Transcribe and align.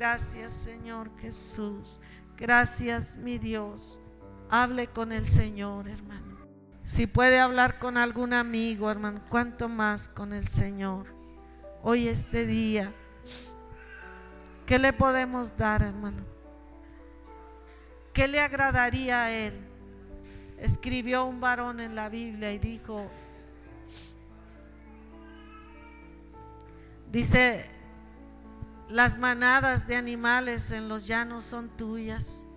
Gracias 0.00 0.54
Señor 0.54 1.10
Jesús. 1.18 2.00
Gracias 2.38 3.18
mi 3.18 3.36
Dios. 3.36 4.00
Hable 4.48 4.86
con 4.86 5.12
el 5.12 5.26
Señor, 5.26 5.90
hermano. 5.90 6.38
Si 6.84 7.06
puede 7.06 7.38
hablar 7.38 7.78
con 7.78 7.98
algún 7.98 8.32
amigo, 8.32 8.90
hermano, 8.90 9.20
cuánto 9.28 9.68
más 9.68 10.08
con 10.08 10.32
el 10.32 10.48
Señor. 10.48 11.14
Hoy 11.82 12.08
este 12.08 12.46
día, 12.46 12.94
¿qué 14.64 14.78
le 14.78 14.94
podemos 14.94 15.54
dar, 15.58 15.82
hermano? 15.82 16.24
¿Qué 18.14 18.26
le 18.26 18.40
agradaría 18.40 19.24
a 19.24 19.30
él? 19.30 19.52
Escribió 20.56 21.26
un 21.26 21.40
varón 21.40 21.78
en 21.78 21.94
la 21.94 22.08
Biblia 22.08 22.54
y 22.54 22.58
dijo, 22.58 23.06
dice, 27.12 27.79
las 28.90 29.16
manadas 29.18 29.86
de 29.86 29.94
animales 29.94 30.72
en 30.72 30.88
los 30.88 31.06
llanos 31.06 31.44
son 31.44 31.68
tuyas, 31.68 32.48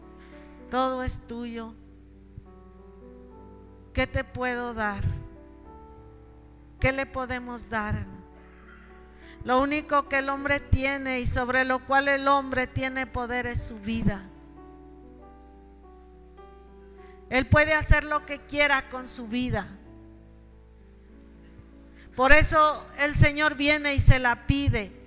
todo 0.69 1.03
es 1.03 1.27
tuyo. 1.27 1.75
¿Qué 3.93 4.07
te 4.07 4.23
puedo 4.23 4.73
dar? 4.73 5.03
¿Qué 6.79 6.91
le 6.91 7.05
podemos 7.05 7.69
dar? 7.69 8.05
Lo 9.43 9.61
único 9.61 10.09
que 10.09 10.17
el 10.17 10.29
hombre 10.29 10.59
tiene 10.59 11.19
y 11.19 11.27
sobre 11.27 11.65
lo 11.65 11.85
cual 11.85 12.07
el 12.07 12.27
hombre 12.27 12.65
tiene 12.65 13.05
poder 13.05 13.45
es 13.45 13.61
su 13.61 13.79
vida. 13.79 14.23
Él 17.29 17.45
puede 17.45 17.73
hacer 17.73 18.03
lo 18.03 18.25
que 18.25 18.39
quiera 18.39 18.89
con 18.89 19.07
su 19.07 19.27
vida. 19.27 19.67
Por 22.15 22.31
eso 22.31 22.83
el 22.99 23.13
Señor 23.13 23.55
viene 23.55 23.93
y 23.93 23.99
se 23.99 24.17
la 24.17 24.47
pide. 24.47 25.02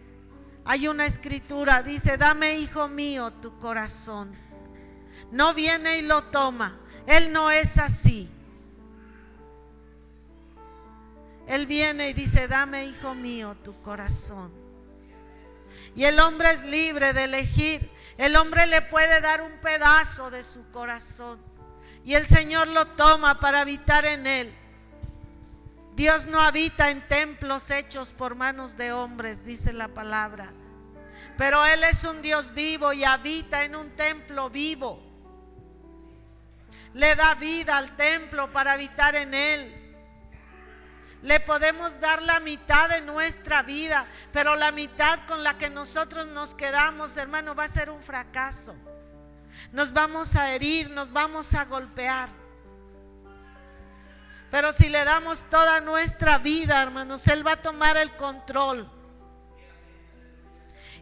Hay 0.68 0.88
una 0.88 1.06
escritura, 1.06 1.82
dice, 1.82 2.16
dame 2.16 2.58
hijo 2.58 2.88
mío 2.88 3.32
tu 3.32 3.56
corazón. 3.60 4.36
No 5.30 5.54
viene 5.54 5.98
y 5.98 6.02
lo 6.02 6.24
toma. 6.24 6.76
Él 7.06 7.32
no 7.32 7.52
es 7.52 7.78
así. 7.78 8.28
Él 11.46 11.66
viene 11.66 12.10
y 12.10 12.12
dice, 12.14 12.48
dame 12.48 12.84
hijo 12.84 13.14
mío 13.14 13.56
tu 13.62 13.80
corazón. 13.82 14.50
Y 15.94 16.02
el 16.02 16.18
hombre 16.18 16.52
es 16.52 16.64
libre 16.64 17.12
de 17.12 17.24
elegir. 17.24 17.88
El 18.18 18.34
hombre 18.34 18.66
le 18.66 18.82
puede 18.82 19.20
dar 19.20 19.42
un 19.42 19.52
pedazo 19.60 20.32
de 20.32 20.42
su 20.42 20.68
corazón. 20.72 21.38
Y 22.04 22.14
el 22.14 22.26
Señor 22.26 22.66
lo 22.68 22.86
toma 22.86 23.38
para 23.38 23.60
habitar 23.60 24.04
en 24.04 24.26
él. 24.26 24.52
Dios 25.96 26.26
no 26.26 26.40
habita 26.40 26.90
en 26.90 27.00
templos 27.08 27.70
hechos 27.70 28.12
por 28.12 28.36
manos 28.36 28.76
de 28.76 28.92
hombres, 28.92 29.44
dice 29.44 29.72
la 29.72 29.88
palabra. 29.88 30.52
Pero 31.36 31.64
Él 31.66 31.82
es 31.84 32.04
un 32.04 32.22
Dios 32.22 32.54
vivo 32.54 32.92
y 32.92 33.02
habita 33.02 33.64
en 33.64 33.74
un 33.74 33.90
templo 33.96 34.48
vivo. 34.48 35.02
Le 36.94 37.14
da 37.16 37.34
vida 37.34 37.76
al 37.76 37.96
templo 37.96 38.52
para 38.52 38.74
habitar 38.74 39.16
en 39.16 39.34
Él. 39.34 39.82
Le 41.22 41.40
podemos 41.40 41.98
dar 41.98 42.22
la 42.22 42.38
mitad 42.38 42.88
de 42.90 43.00
nuestra 43.00 43.62
vida, 43.62 44.06
pero 44.32 44.54
la 44.54 44.70
mitad 44.70 45.18
con 45.26 45.42
la 45.42 45.58
que 45.58 45.70
nosotros 45.70 46.28
nos 46.28 46.54
quedamos, 46.54 47.16
hermano, 47.16 47.54
va 47.54 47.64
a 47.64 47.68
ser 47.68 47.90
un 47.90 48.02
fracaso 48.02 48.76
nos 49.72 49.92
vamos 49.92 50.36
a 50.36 50.54
herir, 50.54 50.90
nos 50.90 51.12
vamos 51.12 51.54
a 51.54 51.64
golpear. 51.64 52.28
Pero 54.50 54.72
si 54.72 54.88
le 54.88 55.04
damos 55.04 55.44
toda 55.50 55.80
nuestra 55.80 56.38
vida, 56.38 56.82
hermanos, 56.82 57.26
Él 57.28 57.46
va 57.46 57.52
a 57.52 57.62
tomar 57.62 57.96
el 57.96 58.14
control. 58.16 58.90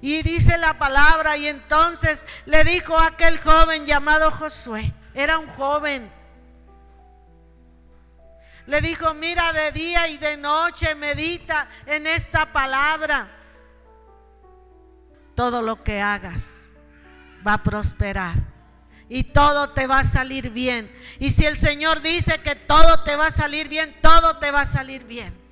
Y 0.01 0.23
dice 0.23 0.59
la 0.59 0.79
palabra, 0.79 1.37
y 1.37 1.49
entonces 1.49 2.27
le 2.47 2.65
dijo 2.65 2.97
a 2.99 3.07
aquel 3.07 3.39
joven 3.39 3.87
llamado 3.87 4.31
Josué, 4.31 4.93
era 5.15 5.39
un 5.39 5.47
joven. 5.47 6.11
Le 8.67 8.81
dijo, 8.81 9.13
mira 9.15 9.53
de 9.53 9.73
día 9.73 10.09
y 10.09 10.17
de 10.17 10.39
noche, 10.39 10.95
medita 10.95 11.69
en 11.87 12.07
esta 12.07 12.51
palabra. 12.51 13.29
Todo 15.35 15.61
lo 15.61 15.83
que 15.83 16.01
hagas 16.01 16.71
va 17.47 17.55
a 17.55 17.63
prosperar 17.63 18.54
y 19.09 19.25
todo 19.25 19.71
te 19.71 19.87
va 19.87 20.01
a 20.01 20.05
salir 20.05 20.51
bien. 20.51 20.91
Y 21.19 21.31
si 21.31 21.45
el 21.45 21.57
Señor 21.57 22.01
dice 22.01 22.39
que 22.39 22.55
todo 22.55 23.03
te 23.05 23.17
va 23.17 23.27
a 23.27 23.31
salir 23.31 23.69
bien, 23.69 23.95
todo 24.01 24.39
te 24.39 24.51
va 24.51 24.63
a 24.63 24.67
salir 24.67 25.05
bien. 25.05 25.45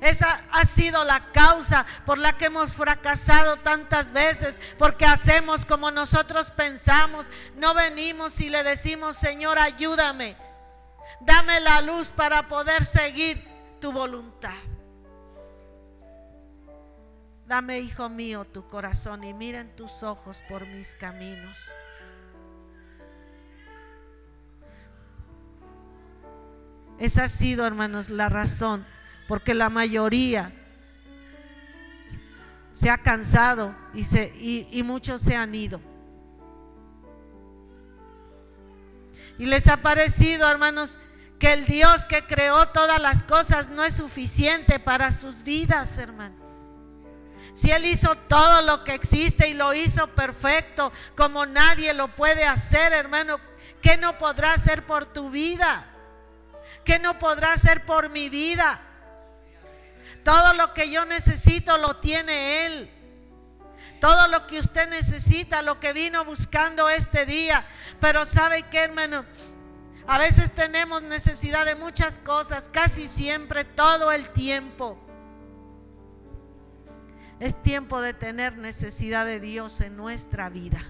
Esa 0.00 0.42
ha 0.52 0.64
sido 0.64 1.02
la 1.04 1.32
causa 1.32 1.86
por 2.04 2.18
la 2.18 2.36
que 2.36 2.46
hemos 2.46 2.76
fracasado 2.76 3.56
tantas 3.56 4.12
veces, 4.12 4.60
porque 4.78 5.06
hacemos 5.06 5.64
como 5.64 5.90
nosotros 5.90 6.50
pensamos. 6.50 7.30
No 7.56 7.74
venimos 7.74 8.40
y 8.40 8.50
le 8.50 8.64
decimos, 8.64 9.16
Señor, 9.16 9.58
ayúdame. 9.58 10.36
Dame 11.20 11.60
la 11.60 11.80
luz 11.80 12.08
para 12.08 12.48
poder 12.48 12.84
seguir 12.84 13.42
tu 13.80 13.92
voluntad. 13.92 14.52
Dame, 17.46 17.80
hijo 17.80 18.08
mío, 18.08 18.44
tu 18.44 18.66
corazón 18.66 19.22
y 19.24 19.34
miren 19.34 19.76
tus 19.76 20.02
ojos 20.02 20.42
por 20.48 20.66
mis 20.66 20.94
caminos. 20.94 21.74
Esa 26.98 27.24
ha 27.24 27.28
sido, 27.28 27.66
hermanos, 27.66 28.08
la 28.08 28.28
razón, 28.28 28.86
porque 29.28 29.52
la 29.52 29.68
mayoría 29.68 30.52
se 32.72 32.88
ha 32.88 32.98
cansado 32.98 33.74
y, 33.92 34.04
se, 34.04 34.32
y 34.36 34.82
muchos 34.82 35.20
se 35.20 35.36
han 35.36 35.54
ido. 35.54 35.80
Y 39.38 39.46
les 39.46 39.66
ha 39.68 39.78
parecido, 39.78 40.48
hermanos, 40.48 40.98
que 41.38 41.52
el 41.52 41.66
Dios 41.66 42.04
que 42.04 42.24
creó 42.24 42.68
todas 42.68 43.00
las 43.00 43.22
cosas 43.22 43.68
no 43.68 43.84
es 43.84 43.94
suficiente 43.94 44.78
para 44.78 45.10
sus 45.10 45.42
vidas, 45.42 45.98
hermanos. 45.98 46.43
Si 47.54 47.70
Él 47.70 47.86
hizo 47.86 48.16
todo 48.16 48.62
lo 48.62 48.82
que 48.82 48.94
existe 48.94 49.48
y 49.48 49.54
lo 49.54 49.72
hizo 49.72 50.08
perfecto, 50.08 50.92
como 51.16 51.46
nadie 51.46 51.94
lo 51.94 52.08
puede 52.08 52.44
hacer, 52.44 52.92
hermano, 52.92 53.38
¿qué 53.80 53.96
no 53.96 54.18
podrá 54.18 54.54
hacer 54.54 54.84
por 54.84 55.06
tu 55.06 55.30
vida? 55.30 55.86
¿Qué 56.84 56.98
no 56.98 57.16
podrá 57.20 57.52
hacer 57.52 57.86
por 57.86 58.10
mi 58.10 58.28
vida? 58.28 58.80
Todo 60.24 60.54
lo 60.54 60.74
que 60.74 60.90
yo 60.90 61.04
necesito 61.04 61.78
lo 61.78 61.94
tiene 61.94 62.66
Él. 62.66 62.90
Todo 64.00 64.26
lo 64.28 64.48
que 64.48 64.58
usted 64.58 64.88
necesita, 64.88 65.62
lo 65.62 65.78
que 65.78 65.92
vino 65.92 66.24
buscando 66.24 66.90
este 66.90 67.24
día. 67.24 67.64
Pero 68.00 68.26
¿sabe 68.26 68.64
qué, 68.64 68.80
hermano? 68.80 69.24
A 70.08 70.18
veces 70.18 70.52
tenemos 70.52 71.04
necesidad 71.04 71.64
de 71.64 71.76
muchas 71.76 72.18
cosas, 72.18 72.68
casi 72.70 73.08
siempre, 73.08 73.64
todo 73.64 74.10
el 74.10 74.30
tiempo. 74.30 75.03
Es 77.40 77.62
tiempo 77.62 78.00
de 78.00 78.14
tener 78.14 78.56
necesidad 78.56 79.26
de 79.26 79.40
Dios 79.40 79.80
en 79.80 79.96
nuestra 79.96 80.48
vida. 80.48 80.80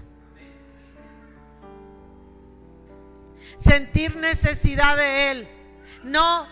Sentir 3.57 4.15
necesidad 4.15 4.95
de 4.97 5.31
Él. 5.31 5.47
No, 6.03 6.47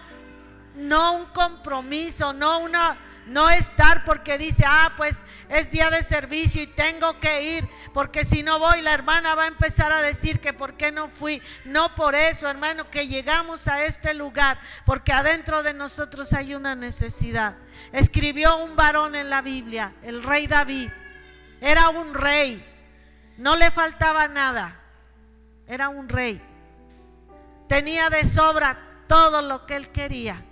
no 0.76 1.18
un 1.18 1.26
compromiso, 1.26 2.34
no 2.34 2.60
una 2.60 2.98
no 3.28 3.50
estar 3.50 4.04
porque 4.04 4.38
dice, 4.38 4.64
ah, 4.68 4.94
pues 4.98 5.24
es 5.50 5.72
día 5.72 5.90
de 5.90 6.04
servicio 6.04 6.62
y 6.62 6.68
tengo 6.68 7.20
que 7.20 7.58
ir, 7.58 7.68
porque 7.94 8.26
si 8.26 8.44
no 8.44 8.60
voy, 8.60 8.82
la 8.82 8.94
hermana 8.94 9.36
va 9.36 9.44
a 9.44 9.48
empezar 9.48 9.92
a 9.92 10.02
decir 10.02 10.40
que 10.40 10.54
por 10.54 10.76
qué 10.76 10.92
no 10.92 11.08
fui. 11.08 11.42
No 11.66 11.96
por 11.96 12.16
eso, 12.16 12.50
hermano, 12.50 12.90
que 12.90 13.08
llegamos 13.08 13.68
a 13.68 13.86
este 13.86 14.14
lugar, 14.14 14.58
porque 14.86 15.14
adentro 15.14 15.64
de 15.64 15.74
nosotros 15.74 16.34
hay 16.34 16.56
una 16.56 16.76
necesidad. 16.76 17.56
Escribió 17.92 18.58
un 18.58 18.76
varón 18.76 19.16
en 19.16 19.30
la 19.30 19.42
Biblia, 19.42 19.94
el 20.04 20.24
rey 20.24 20.48
David. 20.48 20.90
Era 21.62 21.90
un 21.90 22.14
rey, 22.14 22.64
no 23.38 23.56
le 23.56 23.72
faltaba 23.72 24.28
nada, 24.28 24.82
era 25.68 25.90
un 25.90 26.10
rey. 26.10 26.42
Tenía 27.70 28.10
de 28.10 28.26
sobra 28.26 29.06
todo 29.08 29.42
lo 29.42 29.66
que 29.66 29.78
él 29.78 29.90
quería 29.90 30.44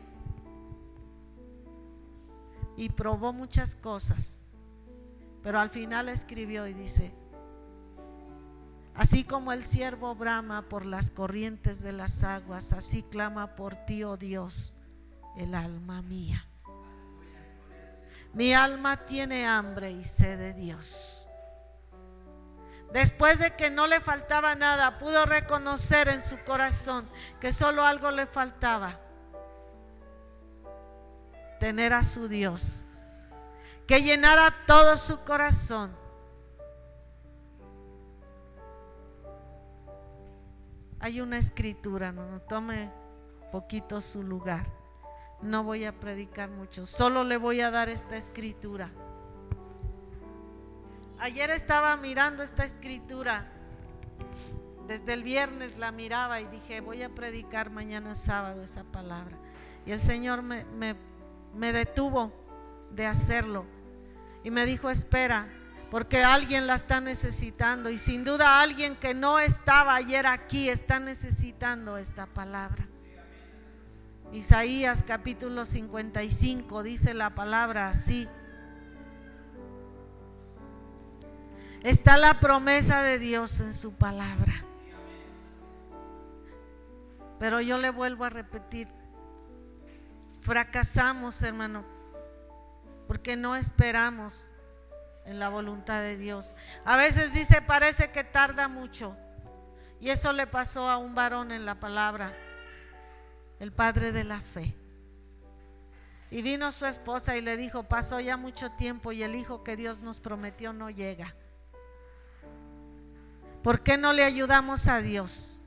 y 2.77 2.89
probó 2.89 3.33
muchas 3.33 3.75
cosas. 3.75 4.45
Pero 5.43 5.59
al 5.59 5.69
final 5.69 6.09
escribió 6.09 6.67
y 6.67 6.73
dice, 6.73 7.13
así 8.93 9.23
como 9.23 9.51
el 9.51 9.63
siervo 9.63 10.15
brama 10.15 10.69
por 10.69 10.85
las 10.85 11.09
corrientes 11.09 11.81
de 11.81 11.93
las 11.93 12.23
aguas, 12.23 12.73
así 12.73 13.03
clama 13.03 13.55
por 13.55 13.75
ti, 13.85 14.03
oh 14.03 14.17
Dios, 14.17 14.77
el 15.37 15.55
alma 15.55 16.01
mía. 16.01 16.45
Mi 18.33 18.53
alma 18.53 19.05
tiene 19.05 19.45
hambre 19.45 19.91
y 19.91 20.03
sed 20.03 20.37
de 20.37 20.53
Dios. 20.53 21.27
Después 22.93 23.39
de 23.39 23.55
que 23.55 23.69
no 23.69 23.87
le 23.87 24.01
faltaba 24.01 24.55
nada, 24.55 24.97
pudo 24.97 25.25
reconocer 25.25 26.09
en 26.09 26.21
su 26.21 26.37
corazón 26.43 27.09
que 27.39 27.53
solo 27.53 27.83
algo 27.83 28.11
le 28.11 28.25
faltaba 28.27 28.99
tener 31.61 31.93
a 31.93 32.03
su 32.03 32.27
Dios, 32.27 32.85
que 33.85 34.01
llenara 34.01 34.51
todo 34.65 34.97
su 34.97 35.23
corazón. 35.23 35.95
Hay 40.99 41.21
una 41.21 41.37
escritura, 41.37 42.11
no, 42.11 42.25
no 42.25 42.41
tome 42.41 42.91
poquito 43.51 44.01
su 44.01 44.23
lugar. 44.23 44.65
No 45.43 45.63
voy 45.63 45.85
a 45.85 45.99
predicar 45.99 46.49
mucho, 46.49 46.87
solo 46.87 47.23
le 47.23 47.37
voy 47.37 47.61
a 47.61 47.69
dar 47.69 47.89
esta 47.89 48.17
escritura. 48.17 48.91
Ayer 51.19 51.51
estaba 51.51 51.95
mirando 51.95 52.41
esta 52.41 52.65
escritura 52.65 53.51
desde 54.87 55.13
el 55.13 55.21
viernes 55.21 55.77
la 55.77 55.91
miraba 55.91 56.41
y 56.41 56.47
dije, 56.47 56.81
voy 56.81 57.03
a 57.03 57.09
predicar 57.09 57.69
mañana 57.69 58.15
sábado 58.15 58.63
esa 58.63 58.83
palabra. 58.83 59.37
Y 59.85 59.91
el 59.91 59.99
Señor 59.99 60.41
me, 60.41 60.65
me, 60.65 60.95
detuvo 61.73 62.31
de 62.91 63.05
hacerlo. 63.05 63.65
Y 64.43 64.51
me 64.51 64.65
dijo, 64.65 64.89
espera, 64.89 65.47
porque 65.89 66.23
alguien 66.23 66.67
la 66.67 66.75
está 66.75 67.01
necesitando. 67.01 67.89
Y 67.89 67.97
sin 67.97 68.23
duda 68.23 68.61
alguien 68.61 68.95
que 68.95 69.13
no 69.13 69.39
estaba 69.39 69.95
ayer 69.95 70.25
aquí 70.25 70.69
está 70.69 70.99
necesitando 70.99 71.97
esta 71.97 72.25
palabra. 72.25 72.87
Isaías 74.31 75.03
capítulo 75.05 75.65
55 75.65 76.83
dice 76.83 77.13
la 77.13 77.35
palabra 77.35 77.89
así. 77.89 78.27
Está 81.83 82.17
la 82.17 82.39
promesa 82.39 83.01
de 83.01 83.19
Dios 83.19 83.59
en 83.59 83.73
su 83.73 83.93
palabra. 83.95 84.53
Pero 87.39 87.59
yo 87.59 87.77
le 87.79 87.89
vuelvo 87.89 88.23
a 88.23 88.29
repetir, 88.29 88.87
fracasamos 90.41 91.41
hermano, 91.43 91.85
porque 93.07 93.35
no 93.35 93.55
esperamos 93.55 94.51
en 95.25 95.39
la 95.39 95.49
voluntad 95.49 96.01
de 96.01 96.17
Dios. 96.17 96.55
A 96.83 96.97
veces 96.97 97.33
dice, 97.33 97.61
parece 97.61 98.11
que 98.11 98.23
tarda 98.23 98.67
mucho. 98.67 99.15
Y 99.99 100.09
eso 100.09 100.33
le 100.33 100.47
pasó 100.47 100.89
a 100.89 100.97
un 100.97 101.13
varón 101.13 101.51
en 101.51 101.65
la 101.65 101.79
palabra, 101.79 102.33
el 103.59 103.71
padre 103.71 104.11
de 104.11 104.23
la 104.23 104.39
fe. 104.39 104.75
Y 106.31 106.41
vino 106.41 106.71
su 106.71 106.85
esposa 106.85 107.37
y 107.37 107.41
le 107.41 107.57
dijo, 107.57 107.83
pasó 107.83 108.19
ya 108.19 108.37
mucho 108.37 108.71
tiempo 108.71 109.11
y 109.11 109.21
el 109.21 109.35
hijo 109.35 109.63
que 109.63 109.75
Dios 109.75 109.99
nos 109.99 110.19
prometió 110.19 110.73
no 110.73 110.89
llega. 110.89 111.35
¿Por 113.61 113.83
qué 113.83 113.97
no 113.97 114.11
le 114.11 114.23
ayudamos 114.23 114.87
a 114.87 115.01
Dios? 115.01 115.60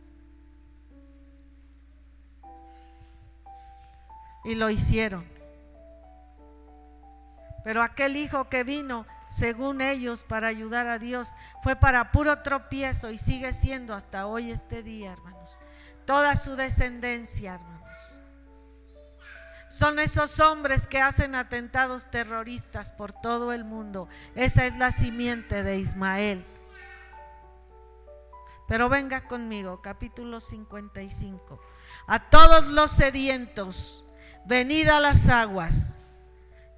Y 4.44 4.54
lo 4.54 4.70
hicieron. 4.70 5.24
Pero 7.64 7.82
aquel 7.82 8.16
hijo 8.16 8.48
que 8.50 8.62
vino, 8.62 9.06
según 9.30 9.80
ellos, 9.80 10.22
para 10.22 10.48
ayudar 10.48 10.86
a 10.86 10.98
Dios, 10.98 11.34
fue 11.62 11.76
para 11.76 12.12
puro 12.12 12.42
tropiezo 12.42 13.10
y 13.10 13.16
sigue 13.16 13.52
siendo 13.52 13.94
hasta 13.94 14.26
hoy 14.26 14.50
este 14.50 14.82
día, 14.82 15.12
hermanos. 15.12 15.60
Toda 16.04 16.36
su 16.36 16.56
descendencia, 16.56 17.54
hermanos. 17.54 18.20
Son 19.68 19.98
esos 19.98 20.38
hombres 20.40 20.86
que 20.86 21.00
hacen 21.00 21.34
atentados 21.34 22.10
terroristas 22.10 22.92
por 22.92 23.12
todo 23.12 23.52
el 23.52 23.64
mundo. 23.64 24.08
Esa 24.34 24.66
es 24.66 24.76
la 24.76 24.92
simiente 24.92 25.62
de 25.62 25.78
Ismael. 25.78 26.44
Pero 28.68 28.88
venga 28.88 29.26
conmigo, 29.26 29.82
capítulo 29.82 30.38
55. 30.38 31.60
A 32.06 32.30
todos 32.30 32.68
los 32.68 32.90
sedientos, 32.92 34.03
venid 34.44 34.88
a 34.88 35.00
las 35.00 35.28
aguas 35.28 35.98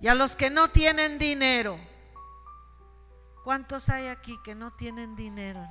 y 0.00 0.08
a 0.08 0.14
los 0.14 0.36
que 0.36 0.50
no 0.50 0.68
tienen 0.68 1.18
dinero. 1.18 1.78
¿Cuántos 3.44 3.88
hay 3.88 4.08
aquí 4.08 4.36
que 4.44 4.54
no 4.54 4.72
tienen 4.72 5.14
dinero? 5.16 5.66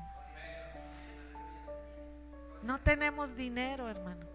No 2.63 2.79
tenemos 2.79 3.35
dinero, 3.35 3.89
hermano. 3.89 4.25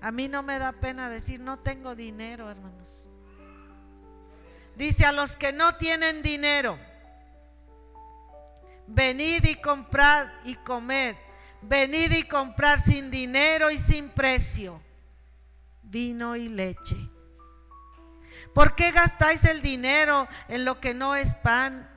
A 0.00 0.10
mí 0.10 0.28
no 0.28 0.42
me 0.42 0.58
da 0.58 0.72
pena 0.72 1.08
decir, 1.08 1.40
no 1.40 1.58
tengo 1.60 1.94
dinero, 1.94 2.50
hermanos. 2.50 3.08
Dice 4.76 5.04
a 5.04 5.12
los 5.12 5.36
que 5.36 5.52
no 5.52 5.76
tienen 5.76 6.22
dinero, 6.22 6.78
venid 8.86 9.44
y 9.44 9.54
comprad 9.56 10.28
y 10.44 10.56
comed. 10.56 11.14
Venid 11.64 12.10
y 12.10 12.24
comprar 12.24 12.80
sin 12.80 13.08
dinero 13.08 13.70
y 13.70 13.78
sin 13.78 14.08
precio 14.08 14.82
vino 15.92 16.34
y 16.34 16.48
leche 16.48 16.96
¿Por 18.54 18.74
qué 18.74 18.90
gastáis 18.90 19.44
el 19.44 19.62
dinero 19.62 20.26
en 20.48 20.64
lo 20.64 20.80
que 20.80 20.94
no 20.94 21.14
es 21.14 21.34
pan 21.34 21.88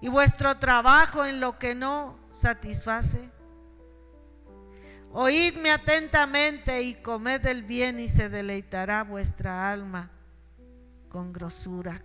y 0.00 0.08
vuestro 0.08 0.56
trabajo 0.58 1.24
en 1.24 1.40
lo 1.40 1.58
que 1.58 1.74
no 1.74 2.18
satisface? 2.30 3.30
Oídme 5.12 5.72
atentamente 5.72 6.82
y 6.82 6.94
comed 6.94 7.44
el 7.46 7.64
bien 7.64 7.98
y 7.98 8.08
se 8.08 8.28
deleitará 8.28 9.02
vuestra 9.02 9.70
alma 9.70 10.10
con 11.08 11.32
grosura, 11.32 12.00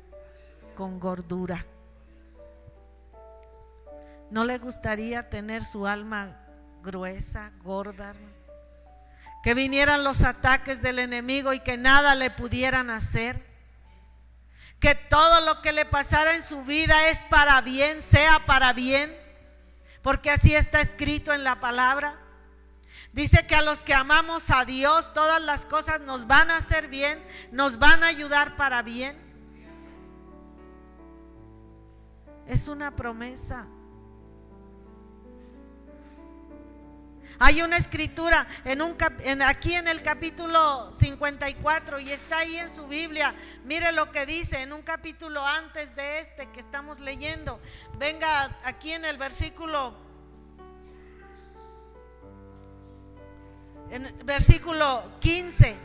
con 0.75 0.99
gordura. 0.99 1.65
¿No 4.31 4.43
le 4.43 4.57
gustaría 4.57 5.29
tener 5.29 5.63
su 5.63 5.85
alma 5.85 6.35
gruesa, 6.81 7.51
gorda? 7.63 8.13
Que 9.45 9.53
vinieran 9.53 10.03
los 10.03 10.23
ataques 10.23 10.81
del 10.81 10.99
enemigo 10.99 11.53
y 11.53 11.61
que 11.61 11.77
nada 11.77 12.15
le 12.15 12.31
pudieran 12.31 12.89
hacer 12.89 13.45
que 14.79 14.95
todo 14.95 15.41
lo 15.41 15.61
que 15.61 15.71
le 15.71 15.85
pasara 15.85 16.35
en 16.35 16.41
su 16.41 16.63
vida 16.63 17.09
es 17.09 17.23
para 17.23 17.61
bien, 17.61 18.01
sea 18.01 18.45
para 18.45 18.73
bien, 18.73 19.15
porque 20.01 20.31
así 20.31 20.53
está 20.55 20.81
escrito 20.81 21.31
en 21.31 21.43
la 21.43 21.59
palabra. 21.59 22.19
Dice 23.13 23.47
que 23.47 23.55
a 23.55 23.61
los 23.61 23.81
que 23.81 23.93
amamos 23.93 24.49
a 24.49 24.65
Dios 24.65 25.13
todas 25.13 25.41
las 25.41 25.65
cosas 25.65 26.01
nos 26.01 26.27
van 26.27 26.51
a 26.51 26.57
hacer 26.57 26.87
bien, 26.87 27.23
nos 27.51 27.79
van 27.79 28.03
a 28.03 28.07
ayudar 28.07 28.55
para 28.57 28.81
bien. 28.81 29.15
Es 32.47 32.67
una 32.67 32.95
promesa. 32.95 33.67
Hay 37.39 37.61
una 37.61 37.77
escritura 37.77 38.47
aquí 39.45 39.73
en 39.73 39.87
el 39.87 40.01
capítulo 40.01 40.91
54 40.91 41.99
y 41.99 42.11
está 42.11 42.39
ahí 42.39 42.57
en 42.57 42.69
su 42.69 42.87
Biblia. 42.87 43.33
Mire 43.65 43.91
lo 43.91 44.11
que 44.11 44.25
dice 44.25 44.61
en 44.61 44.71
un 44.71 44.81
capítulo 44.81 45.45
antes 45.45 45.95
de 45.95 46.19
este 46.19 46.49
que 46.51 46.59
estamos 46.59 46.99
leyendo. 46.99 47.59
Venga 47.97 48.57
aquí 48.63 48.93
en 48.93 49.05
el 49.05 49.17
versículo 49.17 49.93
en 53.89 54.15
versículo 54.25 55.11
15 55.19 55.77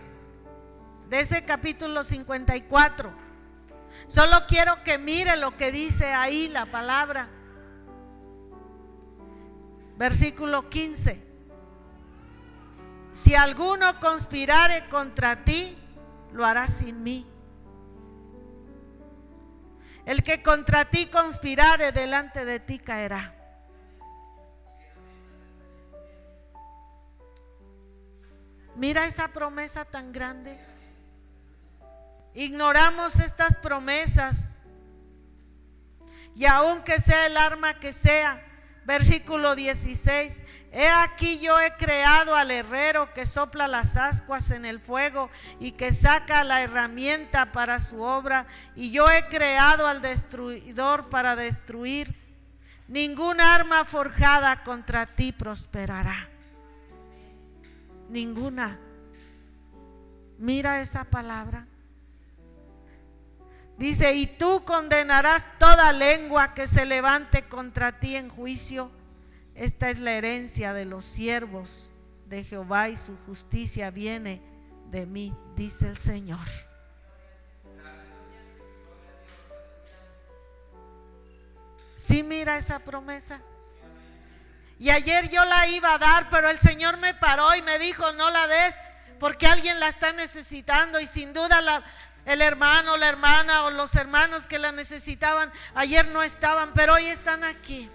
de 1.09 1.21
ese 1.21 1.45
capítulo 1.45 2.05
54. 2.05 3.13
Solo 4.07 4.47
quiero 4.47 4.83
que 4.85 4.99
mire 4.99 5.37
lo 5.37 5.57
que 5.57 5.73
dice 5.73 6.13
ahí 6.13 6.47
la 6.49 6.67
palabra. 6.67 7.29
Versículo 9.97 10.71
15 10.71 11.30
si 13.13 13.35
alguno 13.35 13.99
conspirare 13.99 14.89
contra 14.89 15.45
ti, 15.45 15.77
lo 16.33 16.45
hará 16.45 16.69
sin 16.69 17.03
mí. 17.03 17.27
El 20.07 20.23
que 20.23 20.43
contra 20.43 20.85
ti 20.85 21.07
conspirare 21.07 21.93
delante 21.93 22.45
de 22.45 22.61
ti 22.61 22.79
caerá. 22.79 23.35
Mira 28.77 29.07
esa 29.07 29.29
promesa 29.29 29.85
tan 29.85 30.13
grande. 30.13 30.59
Ignoramos 32.35 33.19
estas 33.19 33.57
promesas. 33.57 34.57
Y 36.35 36.47
aunque 36.47 36.99
sea 36.99 37.27
el 37.27 37.37
arma 37.37 37.75
que 37.75 37.93
sea, 37.93 38.41
Versículo 38.91 39.55
16. 39.55 40.43
He 40.73 40.89
aquí 40.89 41.39
yo 41.39 41.61
he 41.61 41.71
creado 41.77 42.35
al 42.35 42.51
herrero 42.51 43.15
que 43.15 43.25
sopla 43.25 43.69
las 43.69 43.97
ascuas 43.97 44.51
en 44.51 44.65
el 44.65 44.81
fuego 44.81 45.31
y 45.61 45.71
que 45.71 45.93
saca 45.93 46.43
la 46.43 46.61
herramienta 46.61 47.53
para 47.53 47.79
su 47.79 48.03
obra. 48.03 48.49
Y 48.75 48.91
yo 48.91 49.09
he 49.09 49.27
creado 49.27 49.87
al 49.87 50.03
destruidor 50.03 51.09
para 51.09 51.37
destruir. 51.37 52.13
Ninguna 52.89 53.55
arma 53.55 53.85
forjada 53.85 54.65
contra 54.65 55.07
ti 55.07 55.31
prosperará. 55.31 56.29
Ninguna. 58.09 58.77
Mira 60.37 60.83
esa 60.83 61.05
palabra. 61.05 61.69
Dice, 63.81 64.13
y 64.13 64.27
tú 64.27 64.63
condenarás 64.67 65.59
toda 65.59 65.91
lengua 65.95 66.53
que 66.53 66.67
se 66.67 66.85
levante 66.85 67.49
contra 67.49 67.99
ti 67.99 68.15
en 68.15 68.29
juicio. 68.29 68.93
Esta 69.55 69.89
es 69.89 69.99
la 69.99 70.13
herencia 70.13 70.75
de 70.75 70.85
los 70.85 71.03
siervos 71.03 71.91
de 72.27 72.45
Jehová 72.45 72.91
y 72.91 72.97
su 72.97 73.17
justicia 73.25 73.91
viene 73.91 74.43
de 74.91 75.07
mí, 75.07 75.35
dice 75.57 75.89
el 75.89 75.97
Señor. 75.97 76.47
Si 81.97 82.23
mira 82.23 82.59
esa 82.59 82.81
promesa. 82.81 83.41
Y 84.79 84.91
ayer 84.91 85.31
yo 85.31 85.43
la 85.47 85.69
iba 85.69 85.95
a 85.95 85.99
dar, 85.99 86.29
pero 86.29 86.51
el 86.51 86.59
Señor 86.59 86.99
me 86.99 87.15
paró 87.15 87.55
y 87.55 87.63
me 87.63 87.79
dijo, 87.79 88.13
no 88.13 88.29
la 88.29 88.47
des 88.47 88.77
porque 89.21 89.47
alguien 89.47 89.79
la 89.79 89.89
está 89.89 90.15
necesitando 90.15 90.99
y 90.99 91.07
sin 91.07 91.35
duda 91.35 91.61
la, 91.61 91.85
el 92.25 92.43
hermano, 92.43 92.97
la 92.97 93.09
hermana 93.09 93.65
o 93.65 93.71
los 93.71 93.95
hermanos 93.95 94.47
que 94.47 94.59
la 94.59 94.73
necesitaban 94.73 95.53
ayer 95.75 96.07
no 96.09 96.23
estaban, 96.23 96.73
pero 96.75 96.95
hoy 96.95 97.07
están 97.07 97.45
aquí. 97.45 97.91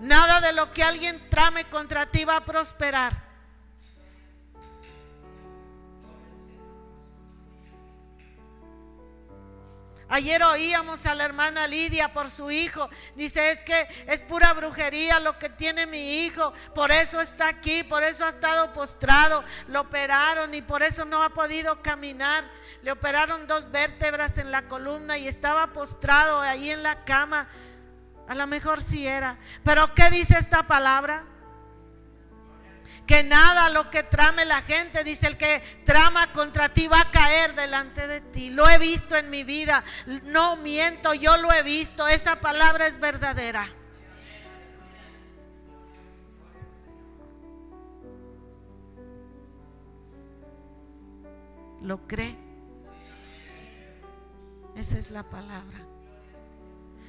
Nada 0.00 0.40
de 0.40 0.52
lo 0.52 0.72
que 0.72 0.82
alguien 0.82 1.28
trame 1.28 1.64
contra 1.64 2.06
ti 2.06 2.24
va 2.24 2.36
a 2.36 2.44
prosperar. 2.44 3.27
Ayer 10.10 10.42
oíamos 10.42 11.04
a 11.04 11.14
la 11.14 11.24
hermana 11.24 11.66
Lidia 11.66 12.12
por 12.12 12.30
su 12.30 12.50
hijo. 12.50 12.88
Dice, 13.14 13.50
es 13.50 13.62
que 13.62 13.86
es 14.06 14.22
pura 14.22 14.54
brujería 14.54 15.20
lo 15.20 15.38
que 15.38 15.50
tiene 15.50 15.86
mi 15.86 16.24
hijo. 16.24 16.52
Por 16.74 16.90
eso 16.90 17.20
está 17.20 17.48
aquí, 17.48 17.82
por 17.82 18.02
eso 18.02 18.24
ha 18.24 18.30
estado 18.30 18.72
postrado. 18.72 19.44
Lo 19.66 19.82
operaron 19.82 20.54
y 20.54 20.62
por 20.62 20.82
eso 20.82 21.04
no 21.04 21.22
ha 21.22 21.28
podido 21.28 21.82
caminar. 21.82 22.42
Le 22.82 22.92
operaron 22.92 23.46
dos 23.46 23.70
vértebras 23.70 24.38
en 24.38 24.50
la 24.50 24.62
columna 24.62 25.18
y 25.18 25.28
estaba 25.28 25.66
postrado 25.74 26.40
ahí 26.40 26.70
en 26.70 26.82
la 26.82 27.04
cama. 27.04 27.46
A 28.28 28.34
lo 28.34 28.46
mejor 28.46 28.80
sí 28.80 29.06
era. 29.06 29.38
Pero 29.62 29.94
¿qué 29.94 30.08
dice 30.10 30.38
esta 30.38 30.62
palabra? 30.66 31.26
Que 33.08 33.24
nada 33.24 33.70
lo 33.70 33.88
que 33.88 34.02
trame 34.02 34.44
la 34.44 34.60
gente, 34.60 35.02
dice 35.02 35.28
el 35.28 35.38
que 35.38 35.62
trama 35.86 36.30
contra 36.34 36.68
ti 36.68 36.88
va 36.88 37.00
a 37.00 37.10
caer 37.10 37.54
delante 37.54 38.06
de 38.06 38.20
ti. 38.20 38.50
Lo 38.50 38.68
he 38.68 38.76
visto 38.76 39.16
en 39.16 39.30
mi 39.30 39.44
vida, 39.44 39.82
no 40.24 40.56
miento, 40.56 41.14
yo 41.14 41.38
lo 41.38 41.50
he 41.50 41.62
visto, 41.62 42.06
esa 42.06 42.38
palabra 42.38 42.86
es 42.86 43.00
verdadera. 43.00 43.66
¿Lo 51.80 52.06
cree? 52.06 52.36
Esa 54.76 54.98
es 54.98 55.10
la 55.10 55.22
palabra. 55.22 55.78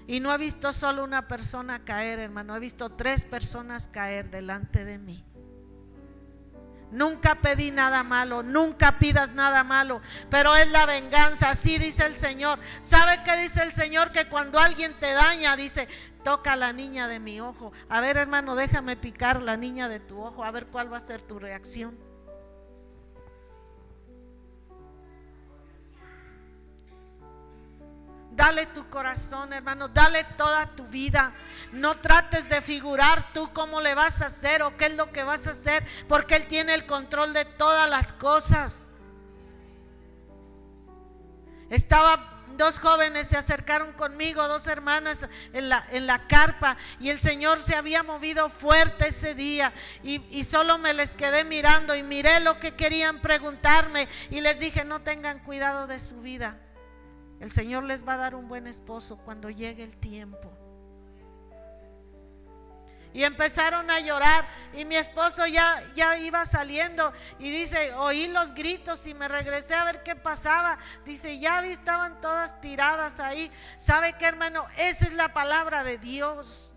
Y 0.08 0.22
no 0.22 0.34
he 0.34 0.38
visto 0.38 0.72
solo 0.72 1.04
una 1.04 1.28
persona 1.28 1.84
caer, 1.84 2.20
hermano, 2.20 2.56
he 2.56 2.60
visto 2.62 2.90
tres 2.90 3.26
personas 3.26 3.90
caer 3.90 4.30
delante 4.30 4.86
de 4.86 4.98
mí. 4.98 5.26
Nunca 6.92 7.36
pedí 7.36 7.70
nada 7.70 8.04
malo, 8.04 8.42
nunca 8.42 8.98
pidas 8.98 9.34
nada 9.34 9.64
malo, 9.64 10.02
pero 10.30 10.56
es 10.56 10.70
la 10.72 10.86
venganza, 10.86 11.52
así 11.52 11.78
dice 11.78 12.06
el 12.06 12.16
Señor. 12.16 12.58
¿Sabe 12.80 13.22
qué 13.24 13.36
dice 13.38 13.62
el 13.62 13.74
Señor? 13.74 14.12
Que 14.12 14.26
cuando 14.26 14.60
alguien 14.60 14.98
te 15.00 15.14
daña, 15.14 15.56
dice, 15.56 15.88
toca 16.24 16.56
la 16.56 16.74
niña 16.74 17.08
de 17.08 17.20
mi 17.20 17.42
ojo. 17.42 17.72
A 17.90 18.02
ver, 18.02 18.18
hermano, 18.18 18.56
déjame 18.56 18.98
picar 18.98 19.42
la 19.42 19.56
niña 19.56 19.88
de 19.88 20.00
tu 20.00 20.20
ojo, 20.20 20.44
a 20.44 20.52
ver 20.52 20.66
cuál 20.68 20.92
va 20.92 20.98
a 20.98 21.02
ser 21.02 21.22
tu 21.22 21.38
reacción. 21.38 22.09
Dale 28.40 28.68
tu 28.68 28.90
corazón, 28.90 29.52
hermano. 29.52 29.90
Dale 29.90 30.24
toda 30.38 30.66
tu 30.74 30.86
vida. 30.88 31.34
No 31.74 31.96
trates 31.96 32.48
de 32.48 32.62
figurar 32.62 33.34
tú 33.34 33.52
cómo 33.52 33.82
le 33.82 33.94
vas 33.96 34.22
a 34.22 34.28
hacer 34.28 34.64
o 34.64 34.78
qué 34.78 34.86
es 34.86 34.96
lo 34.96 35.12
que 35.12 35.24
vas 35.24 35.46
a 35.46 35.52
hacer, 35.52 35.86
porque 36.08 36.38
Él 36.38 36.48
tiene 36.48 36.74
el 36.74 36.86
control 36.86 37.34
de 37.34 37.44
todas 37.44 37.90
las 37.90 38.14
cosas. 38.14 38.92
Estaba 41.70 42.46
dos 42.56 42.80
jóvenes 42.80 43.28
se 43.28 43.36
acercaron 43.36 43.92
conmigo, 43.92 44.48
dos 44.48 44.68
hermanas 44.68 45.28
en 45.52 45.68
la, 45.68 45.86
en 45.92 46.08
la 46.08 46.26
carpa, 46.28 46.78
y 47.02 47.10
el 47.10 47.20
Señor 47.20 47.60
se 47.60 47.76
había 47.76 48.04
movido 48.04 48.50
fuerte 48.50 49.10
ese 49.10 49.34
día, 49.34 49.72
y, 50.04 50.22
y, 50.30 50.44
solo 50.44 50.78
me 50.78 50.94
les 50.94 51.14
quedé 51.14 51.46
mirando 51.46 51.96
y 51.96 52.04
miré 52.04 52.42
lo 52.42 52.60
que 52.60 52.76
querían 52.76 53.22
preguntarme, 53.22 54.10
y 54.30 54.42
les 54.42 54.60
dije, 54.60 54.84
no 54.84 55.02
tengan 55.02 55.40
cuidado 55.40 55.88
de 55.88 56.02
su 56.02 56.22
vida. 56.22 56.58
El 57.40 57.52
Señor 57.52 57.84
les 57.84 58.08
va 58.08 58.14
a 58.14 58.18
dar 58.18 58.36
un 58.36 58.48
buen 58.48 58.68
esposo 58.68 59.18
cuando 59.18 59.50
llegue 59.50 59.84
el 59.84 59.96
tiempo. 59.96 60.52
Y 63.12 63.24
empezaron 63.24 63.90
a 63.90 64.00
llorar 64.00 64.48
y 64.74 64.86
mi 64.86 64.96
esposo 64.96 65.48
ya, 65.48 65.82
ya 65.96 66.18
iba 66.18 66.46
saliendo 66.46 67.12
y 67.40 67.50
dice, 67.50 67.92
oí 67.96 68.28
los 68.28 68.54
gritos 68.54 69.08
y 69.08 69.16
me 69.16 69.28
regresé 69.28 69.74
a 69.74 69.84
ver 69.84 70.04
qué 70.04 70.16
pasaba. 70.16 70.78
Dice, 71.06 71.40
ya 71.40 71.62
vi, 71.62 71.70
estaban 71.70 72.22
todas 72.22 72.62
tiradas 72.62 73.20
ahí. 73.20 73.52
¿Sabe 73.78 74.14
qué 74.14 74.26
hermano? 74.26 74.66
Esa 74.78 75.06
es 75.06 75.14
la 75.14 75.34
palabra 75.34 75.84
de 75.84 75.98
Dios. 75.98 76.76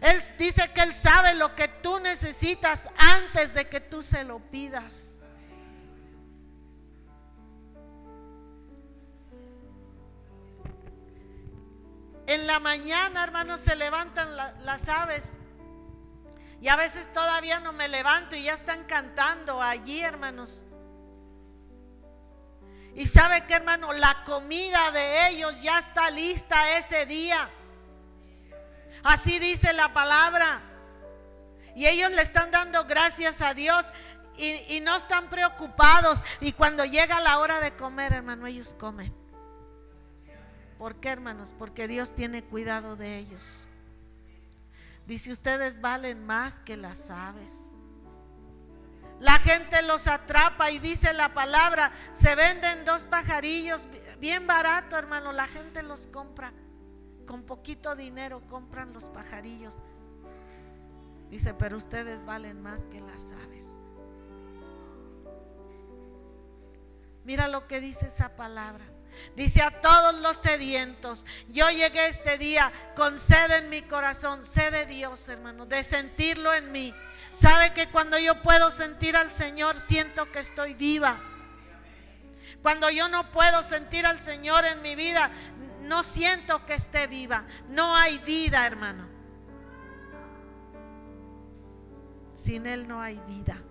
Él 0.00 0.20
dice 0.38 0.68
que 0.72 0.80
Él 0.80 0.92
sabe 0.92 1.34
lo 1.34 1.54
que 1.54 1.68
tú 1.68 2.00
necesitas 2.00 2.88
antes 2.96 3.54
de 3.54 3.68
que 3.68 3.80
tú 3.80 4.02
se 4.02 4.24
lo 4.24 4.40
pidas. 4.40 5.19
En 12.30 12.46
la 12.46 12.60
mañana, 12.60 13.24
hermanos, 13.24 13.60
se 13.60 13.74
levantan 13.74 14.36
las 14.36 14.88
aves. 14.88 15.36
Y 16.60 16.68
a 16.68 16.76
veces 16.76 17.12
todavía 17.12 17.58
no 17.58 17.72
me 17.72 17.88
levanto 17.88 18.36
y 18.36 18.44
ya 18.44 18.54
están 18.54 18.84
cantando 18.84 19.60
allí, 19.60 20.00
hermanos. 20.00 20.64
Y 22.94 23.04
sabe 23.06 23.44
que, 23.46 23.54
hermano, 23.54 23.92
la 23.94 24.22
comida 24.22 24.92
de 24.92 25.30
ellos 25.30 25.60
ya 25.60 25.80
está 25.80 26.08
lista 26.12 26.78
ese 26.78 27.04
día. 27.04 27.50
Así 29.02 29.40
dice 29.40 29.72
la 29.72 29.92
palabra. 29.92 30.62
Y 31.74 31.86
ellos 31.86 32.12
le 32.12 32.22
están 32.22 32.52
dando 32.52 32.84
gracias 32.84 33.40
a 33.40 33.54
Dios 33.54 33.92
y, 34.36 34.76
y 34.76 34.78
no 34.78 34.94
están 34.94 35.30
preocupados. 35.30 36.22
Y 36.40 36.52
cuando 36.52 36.84
llega 36.84 37.18
la 37.18 37.40
hora 37.40 37.60
de 37.60 37.74
comer, 37.74 38.12
hermano, 38.12 38.46
ellos 38.46 38.76
comen. 38.78 39.19
¿Por 40.80 40.96
qué, 40.96 41.10
hermanos? 41.10 41.54
Porque 41.58 41.86
Dios 41.86 42.14
tiene 42.14 42.42
cuidado 42.42 42.96
de 42.96 43.18
ellos. 43.18 43.68
Dice, 45.06 45.30
ustedes 45.30 45.82
valen 45.82 46.24
más 46.24 46.58
que 46.60 46.78
las 46.78 47.10
aves. 47.10 47.72
La 49.18 49.38
gente 49.40 49.82
los 49.82 50.06
atrapa 50.06 50.70
y 50.70 50.78
dice 50.78 51.12
la 51.12 51.34
palabra, 51.34 51.92
se 52.12 52.34
venden 52.34 52.86
dos 52.86 53.04
pajarillos 53.04 53.88
bien 54.20 54.46
barato, 54.46 54.96
hermano, 54.96 55.32
la 55.32 55.46
gente 55.46 55.82
los 55.82 56.06
compra. 56.06 56.50
Con 57.26 57.42
poquito 57.42 57.94
dinero 57.94 58.40
compran 58.48 58.94
los 58.94 59.10
pajarillos. 59.10 59.80
Dice, 61.28 61.52
pero 61.52 61.76
ustedes 61.76 62.24
valen 62.24 62.62
más 62.62 62.86
que 62.86 63.02
las 63.02 63.34
aves. 63.44 63.78
Mira 67.24 67.48
lo 67.48 67.66
que 67.66 67.82
dice 67.82 68.06
esa 68.06 68.34
palabra. 68.34 68.86
Dice 69.36 69.62
a 69.62 69.80
todos 69.80 70.14
los 70.20 70.36
sedientos, 70.36 71.26
yo 71.48 71.70
llegué 71.70 72.08
este 72.08 72.38
día 72.38 72.72
con 72.96 73.16
sed 73.16 73.50
en 73.52 73.70
mi 73.70 73.82
corazón, 73.82 74.44
sed 74.44 74.72
de 74.72 74.86
Dios, 74.86 75.28
hermano, 75.28 75.66
de 75.66 75.82
sentirlo 75.82 76.52
en 76.54 76.72
mí. 76.72 76.94
Sabe 77.30 77.72
que 77.72 77.86
cuando 77.88 78.18
yo 78.18 78.42
puedo 78.42 78.70
sentir 78.70 79.16
al 79.16 79.30
Señor, 79.30 79.76
siento 79.76 80.30
que 80.32 80.40
estoy 80.40 80.74
viva. 80.74 81.18
Cuando 82.62 82.90
yo 82.90 83.08
no 83.08 83.30
puedo 83.30 83.62
sentir 83.62 84.04
al 84.04 84.18
Señor 84.18 84.64
en 84.64 84.82
mi 84.82 84.94
vida, 84.94 85.30
no 85.82 86.02
siento 86.02 86.64
que 86.66 86.74
esté 86.74 87.06
viva. 87.06 87.44
No 87.68 87.96
hay 87.96 88.18
vida, 88.18 88.66
hermano. 88.66 89.08
Sin 92.34 92.66
Él 92.66 92.86
no 92.86 93.00
hay 93.00 93.20
vida. 93.26 93.62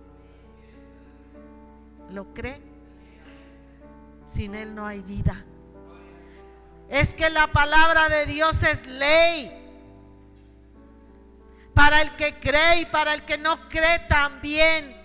¿Lo 2.10 2.32
cree? 2.34 2.69
Sin 4.30 4.54
Él 4.54 4.74
no 4.76 4.86
hay 4.86 5.00
vida. 5.00 5.44
Es 6.88 7.14
que 7.14 7.30
la 7.30 7.48
palabra 7.48 8.08
de 8.08 8.26
Dios 8.26 8.62
es 8.62 8.86
ley. 8.86 9.56
Para 11.74 12.00
el 12.00 12.14
que 12.14 12.38
cree 12.38 12.82
y 12.82 12.86
para 12.86 13.14
el 13.14 13.24
que 13.24 13.38
no 13.38 13.68
cree 13.68 13.98
también. 14.00 14.96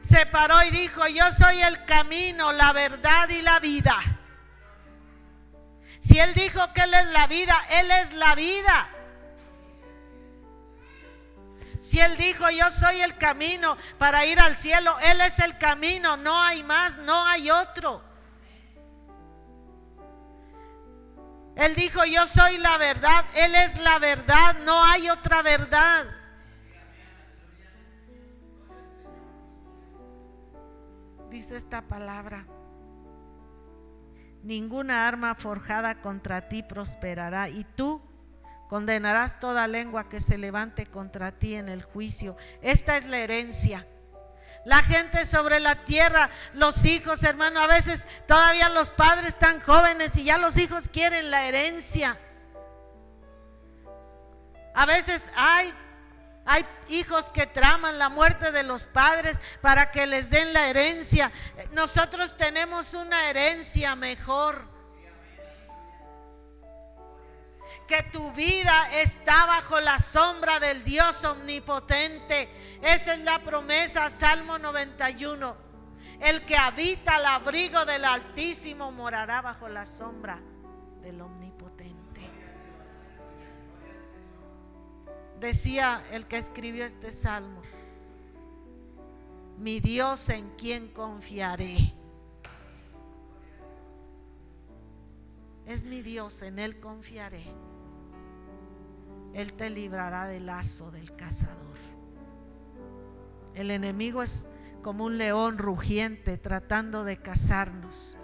Se 0.00 0.26
paró 0.26 0.60
y 0.64 0.70
dijo, 0.70 1.06
yo 1.06 1.30
soy 1.30 1.62
el 1.62 1.84
camino, 1.84 2.50
la 2.52 2.72
verdad 2.72 3.28
y 3.28 3.42
la 3.42 3.60
vida. 3.60 3.96
Si 6.00 6.18
Él 6.18 6.34
dijo 6.34 6.60
que 6.72 6.80
Él 6.80 6.94
es 6.94 7.06
la 7.10 7.28
vida, 7.28 7.56
Él 7.80 7.90
es 7.92 8.12
la 8.14 8.34
vida. 8.34 8.90
Si 11.82 11.98
Él 11.98 12.16
dijo, 12.16 12.48
yo 12.48 12.70
soy 12.70 13.00
el 13.00 13.18
camino 13.18 13.76
para 13.98 14.24
ir 14.24 14.38
al 14.38 14.56
cielo, 14.56 14.96
Él 15.00 15.20
es 15.20 15.40
el 15.40 15.58
camino, 15.58 16.16
no 16.16 16.40
hay 16.40 16.62
más, 16.62 16.96
no 16.98 17.26
hay 17.26 17.50
otro. 17.50 18.00
Él 21.56 21.74
dijo, 21.74 22.04
yo 22.04 22.24
soy 22.26 22.58
la 22.58 22.78
verdad, 22.78 23.24
Él 23.34 23.56
es 23.56 23.80
la 23.80 23.98
verdad, 23.98 24.58
no 24.64 24.84
hay 24.84 25.10
otra 25.10 25.42
verdad. 25.42 26.06
Dice 31.30 31.56
esta 31.56 31.82
palabra, 31.82 32.46
ninguna 34.44 35.08
arma 35.08 35.34
forjada 35.34 36.00
contra 36.00 36.48
ti 36.48 36.62
prosperará 36.62 37.48
y 37.48 37.64
tú 37.64 38.00
condenarás 38.72 39.38
toda 39.38 39.66
lengua 39.66 40.08
que 40.08 40.18
se 40.18 40.38
levante 40.38 40.86
contra 40.86 41.30
ti 41.30 41.56
en 41.56 41.68
el 41.68 41.82
juicio. 41.82 42.38
Esta 42.62 42.96
es 42.96 43.04
la 43.04 43.18
herencia. 43.18 43.86
La 44.64 44.82
gente 44.82 45.26
sobre 45.26 45.60
la 45.60 45.74
tierra, 45.84 46.30
los 46.54 46.86
hijos, 46.86 47.22
hermano, 47.22 47.60
a 47.60 47.66
veces 47.66 48.08
todavía 48.26 48.70
los 48.70 48.90
padres 48.90 49.26
están 49.26 49.60
jóvenes 49.60 50.16
y 50.16 50.24
ya 50.24 50.38
los 50.38 50.56
hijos 50.56 50.88
quieren 50.88 51.30
la 51.30 51.46
herencia. 51.46 52.18
A 54.74 54.86
veces 54.86 55.30
hay 55.36 55.70
hay 56.46 56.66
hijos 56.88 57.28
que 57.28 57.46
traman 57.46 57.98
la 57.98 58.08
muerte 58.08 58.52
de 58.52 58.62
los 58.62 58.86
padres 58.86 59.38
para 59.60 59.90
que 59.90 60.06
les 60.06 60.30
den 60.30 60.50
la 60.54 60.70
herencia. 60.70 61.30
Nosotros 61.72 62.38
tenemos 62.38 62.94
una 62.94 63.28
herencia 63.28 63.94
mejor. 63.96 64.71
Que 67.86 68.02
tu 68.10 68.32
vida 68.32 69.00
está 69.00 69.46
bajo 69.46 69.80
la 69.80 69.98
sombra 69.98 70.58
del 70.60 70.82
Dios 70.84 71.24
omnipotente. 71.24 72.48
Esa 72.82 73.14
es 73.14 73.20
la 73.20 73.38
promesa, 73.40 74.08
Salmo 74.08 74.58
91. 74.58 75.72
El 76.20 76.44
que 76.44 76.56
habita 76.56 77.16
al 77.16 77.26
abrigo 77.26 77.84
del 77.84 78.04
Altísimo 78.04 78.92
morará 78.92 79.42
bajo 79.42 79.68
la 79.68 79.84
sombra 79.84 80.40
del 81.02 81.20
Omnipotente. 81.20 82.20
Decía 85.40 86.00
el 86.12 86.28
que 86.28 86.36
escribió 86.36 86.84
este 86.84 87.10
salmo, 87.10 87.60
mi 89.58 89.80
Dios 89.80 90.28
en 90.28 90.48
quien 90.50 90.88
confiaré. 90.92 91.92
Es 95.66 95.84
mi 95.84 96.02
Dios, 96.02 96.42
en 96.42 96.60
Él 96.60 96.78
confiaré. 96.78 97.44
Él 99.34 99.54
te 99.54 99.70
librará 99.70 100.26
del 100.26 100.46
lazo 100.46 100.90
del 100.90 101.14
cazador. 101.16 101.76
El 103.54 103.70
enemigo 103.70 104.22
es 104.22 104.50
como 104.82 105.04
un 105.04 105.18
león 105.18 105.58
rugiente 105.58 106.38
tratando 106.38 107.04
de 107.04 107.18
cazarnos. 107.18 108.18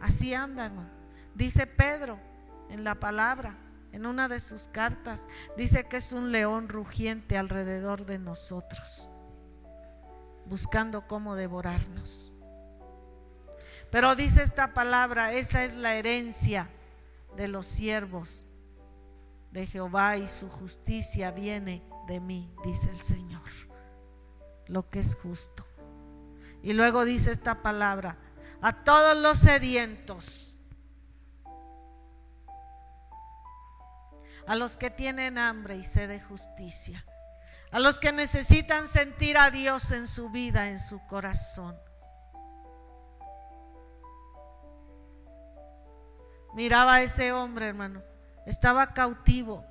Así 0.00 0.34
andan, 0.34 0.90
dice 1.34 1.66
Pedro 1.66 2.18
en 2.70 2.84
la 2.84 2.96
palabra 2.96 3.56
en 3.92 4.04
una 4.04 4.28
de 4.28 4.40
sus 4.40 4.68
cartas, 4.68 5.26
dice 5.56 5.88
que 5.88 5.96
es 5.96 6.12
un 6.12 6.30
león 6.30 6.68
rugiente 6.68 7.38
alrededor 7.38 8.04
de 8.04 8.18
nosotros, 8.18 9.10
buscando 10.44 11.06
cómo 11.06 11.34
devorarnos. 11.34 12.34
Pero 13.90 14.14
dice 14.14 14.42
esta 14.42 14.74
palabra, 14.74 15.32
esa 15.32 15.64
es 15.64 15.74
la 15.74 15.94
herencia 15.94 16.68
de 17.36 17.48
los 17.48 17.66
siervos 17.66 18.44
de 19.56 19.66
Jehová 19.66 20.18
y 20.18 20.28
su 20.28 20.50
justicia 20.50 21.30
viene 21.30 21.82
de 22.06 22.20
mí, 22.20 22.54
dice 22.62 22.90
el 22.90 23.00
Señor, 23.00 23.48
lo 24.66 24.90
que 24.90 25.00
es 25.00 25.14
justo. 25.14 25.66
Y 26.62 26.74
luego 26.74 27.06
dice 27.06 27.32
esta 27.32 27.62
palabra, 27.62 28.18
a 28.60 28.84
todos 28.84 29.16
los 29.16 29.38
sedientos, 29.38 30.60
a 34.46 34.56
los 34.56 34.76
que 34.76 34.90
tienen 34.90 35.38
hambre 35.38 35.74
y 35.74 35.84
sed 35.84 36.10
de 36.10 36.20
justicia, 36.20 37.06
a 37.72 37.78
los 37.78 37.98
que 37.98 38.12
necesitan 38.12 38.86
sentir 38.86 39.38
a 39.38 39.50
Dios 39.50 39.90
en 39.90 40.06
su 40.06 40.28
vida, 40.28 40.68
en 40.68 40.78
su 40.78 41.00
corazón. 41.06 41.74
Miraba 46.54 46.96
a 46.96 47.02
ese 47.02 47.32
hombre, 47.32 47.68
hermano, 47.68 48.02
estaba 48.46 48.94
cautivo. 48.94 49.66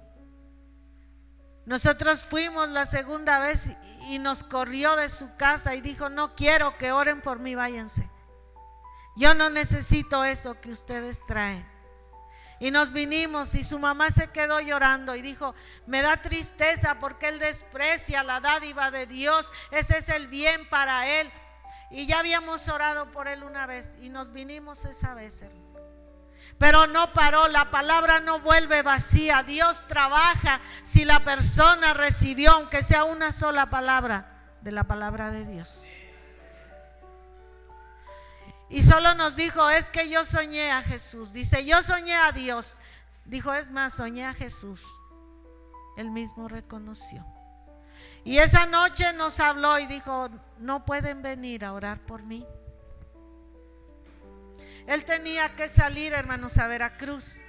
Nosotros 1.65 2.25
fuimos 2.25 2.69
la 2.69 2.85
segunda 2.85 3.39
vez 3.39 3.71
y 4.09 4.19
nos 4.19 4.43
corrió 4.43 4.95
de 4.95 5.09
su 5.09 5.35
casa 5.35 5.73
y 5.73 5.81
dijo, 5.81 6.09
no 6.09 6.35
quiero 6.35 6.77
que 6.77 6.91
oren 6.91 7.21
por 7.21 7.39
mí, 7.39 7.55
váyanse. 7.55 8.07
Yo 9.15 9.33
no 9.33 9.49
necesito 9.49 10.23
eso 10.23 10.59
que 10.61 10.69
ustedes 10.69 11.25
traen. 11.25 11.65
Y 12.59 12.71
nos 12.71 12.93
vinimos 12.93 13.55
y 13.55 13.63
su 13.63 13.79
mamá 13.79 14.11
se 14.11 14.27
quedó 14.27 14.61
llorando 14.61 15.15
y 15.15 15.21
dijo, 15.21 15.55
me 15.87 16.01
da 16.01 16.17
tristeza 16.17 16.99
porque 16.99 17.29
él 17.29 17.39
desprecia 17.39 18.23
la 18.23 18.39
dádiva 18.39 18.91
de 18.91 19.07
Dios, 19.07 19.51
ese 19.71 19.97
es 19.97 20.09
el 20.09 20.27
bien 20.27 20.67
para 20.69 21.07
él. 21.19 21.31
Y 21.91 22.05
ya 22.05 22.19
habíamos 22.19 22.67
orado 22.69 23.11
por 23.11 23.27
él 23.27 23.43
una 23.43 23.65
vez 23.65 23.97
y 24.01 24.09
nos 24.09 24.31
vinimos 24.31 24.85
esa 24.85 25.13
vez, 25.15 25.43
Pero 26.57 26.87
no 26.87 27.11
paró, 27.13 27.47
la 27.49 27.69
palabra 27.69 28.19
no 28.19 28.39
vuelve 28.39 28.81
vacía. 28.81 29.43
Dios 29.43 29.83
trabaja 29.87 30.61
si 30.83 31.03
la 31.03 31.19
persona 31.19 31.93
recibió, 31.93 32.51
aunque 32.51 32.81
sea 32.81 33.03
una 33.03 33.31
sola 33.31 33.69
palabra, 33.69 34.55
de 34.61 34.71
la 34.71 34.85
palabra 34.85 35.31
de 35.31 35.45
Dios. 35.45 36.01
Y 38.69 38.81
solo 38.81 39.13
nos 39.15 39.35
dijo, 39.35 39.69
es 39.69 39.89
que 39.89 40.09
yo 40.09 40.25
soñé 40.25 40.71
a 40.71 40.81
Jesús. 40.81 41.33
Dice, 41.33 41.65
yo 41.65 41.81
soñé 41.83 42.15
a 42.15 42.31
Dios. 42.31 42.79
Dijo, 43.25 43.53
es 43.53 43.69
más, 43.69 43.93
soñé 43.93 44.25
a 44.25 44.33
Jesús. 44.33 44.83
Él 45.97 46.09
mismo 46.09 46.47
reconoció. 46.47 47.25
Y 48.23 48.39
esa 48.39 48.65
noche 48.65 49.13
nos 49.13 49.39
habló 49.39 49.77
y 49.77 49.85
dijo, 49.85 50.29
no 50.57 50.83
pueden 50.83 51.21
venir 51.21 51.63
a 51.63 51.73
orar 51.73 51.99
por 51.99 52.23
mí. 52.23 52.45
Él 54.87 55.03
tenía 55.05 55.49
que 55.55 55.67
salir, 55.67 56.13
hermanos, 56.13 56.57
a 56.57 56.67
Veracruz. 56.67 57.41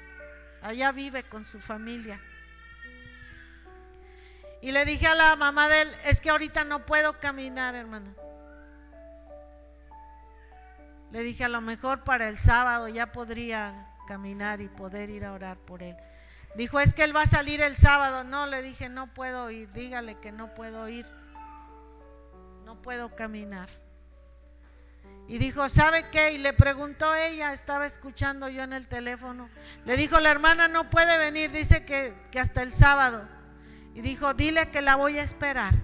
Allá 0.62 0.92
vive 0.92 1.22
con 1.22 1.44
su 1.44 1.60
familia. 1.60 2.20
Y 4.62 4.72
le 4.72 4.84
dije 4.84 5.06
a 5.06 5.14
la 5.14 5.36
mamá 5.36 5.68
de 5.68 5.82
él, 5.82 5.88
es 6.04 6.20
que 6.20 6.30
ahorita 6.30 6.64
no 6.64 6.86
puedo 6.86 7.20
caminar, 7.20 7.74
hermano. 7.74 8.14
Le 11.10 11.22
dije, 11.22 11.44
a 11.44 11.48
lo 11.48 11.60
mejor 11.60 12.04
para 12.04 12.28
el 12.28 12.36
sábado 12.36 12.88
ya 12.88 13.12
podría 13.12 13.88
caminar 14.08 14.60
y 14.60 14.68
poder 14.68 15.10
ir 15.10 15.24
a 15.24 15.32
orar 15.32 15.58
por 15.58 15.82
él. 15.82 15.96
Dijo, 16.56 16.80
es 16.80 16.94
que 16.94 17.04
él 17.04 17.14
va 17.14 17.22
a 17.22 17.26
salir 17.26 17.60
el 17.60 17.76
sábado. 17.76 18.24
No, 18.24 18.46
le 18.46 18.62
dije, 18.62 18.88
no 18.88 19.12
puedo 19.12 19.50
ir. 19.50 19.70
Dígale 19.72 20.16
que 20.16 20.32
no 20.32 20.54
puedo 20.54 20.88
ir. 20.88 21.06
No 22.64 22.80
puedo 22.80 23.14
caminar. 23.14 23.68
Y 25.28 25.38
dijo, 25.38 25.68
¿sabe 25.68 26.08
qué? 26.10 26.32
Y 26.32 26.38
le 26.38 26.52
preguntó 26.52 27.14
ella, 27.14 27.52
estaba 27.52 27.86
escuchando 27.86 28.48
yo 28.48 28.62
en 28.62 28.72
el 28.72 28.86
teléfono. 28.86 29.50
Le 29.84 29.96
dijo, 29.96 30.20
la 30.20 30.30
hermana 30.30 30.68
no 30.68 30.88
puede 30.88 31.18
venir, 31.18 31.50
dice 31.50 31.84
que, 31.84 32.14
que 32.30 32.38
hasta 32.38 32.62
el 32.62 32.72
sábado. 32.72 33.28
Y 33.94 34.02
dijo, 34.02 34.34
dile 34.34 34.70
que 34.70 34.82
la 34.82 34.96
voy 34.96 35.18
a 35.18 35.22
esperar 35.22 35.74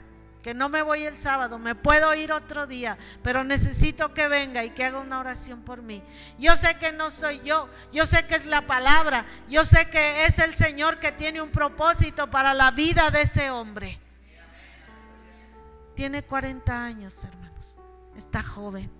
que 0.42 0.55
no 0.55 0.68
me 0.68 0.83
voy 0.83 1.05
el 1.05 1.16
sábado, 1.16 1.59
me 1.59 1.74
puedo 1.74 2.12
ir 2.14 2.33
otro 2.33 2.66
día, 2.66 2.98
pero 3.22 3.44
necesito 3.44 4.12
que 4.12 4.26
venga 4.26 4.64
y 4.64 4.70
que 4.70 4.85
haga 4.85 4.98
una 4.98 5.20
oración 5.20 5.62
por 5.62 5.83
mí. 5.83 6.02
Yo 6.38 6.57
sé 6.57 6.76
que 6.78 6.92
no 6.92 7.11
soy 7.11 7.40
yo, 7.42 7.68
yo 7.92 8.05
sé 8.05 8.26
que 8.26 8.35
es 8.35 8.46
la 8.46 8.66
palabra, 8.66 9.24
yo 9.48 9.64
sé 9.64 9.88
que 9.88 10.26
es 10.26 10.40
el 10.40 10.55
Señor 10.55 10.98
que 10.98 11.12
tiene 11.12 11.40
un 11.40 11.50
propósito 11.50 12.28
para 12.28 12.52
la 12.55 12.72
vida 12.72 13.11
de 13.11 13.22
ese 13.22 13.50
hombre. 13.50 14.00
Tiene 15.94 16.24
40 16.24 16.85
años, 16.85 17.22
hermanos, 17.24 17.78
está 18.16 18.42
joven, 18.42 18.90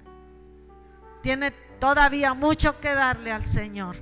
tiene 1.23 1.53
todavía 1.79 2.35
mucho 2.35 2.79
que 2.81 2.95
darle 2.95 3.33
al 3.33 3.47
Señor. 3.47 3.97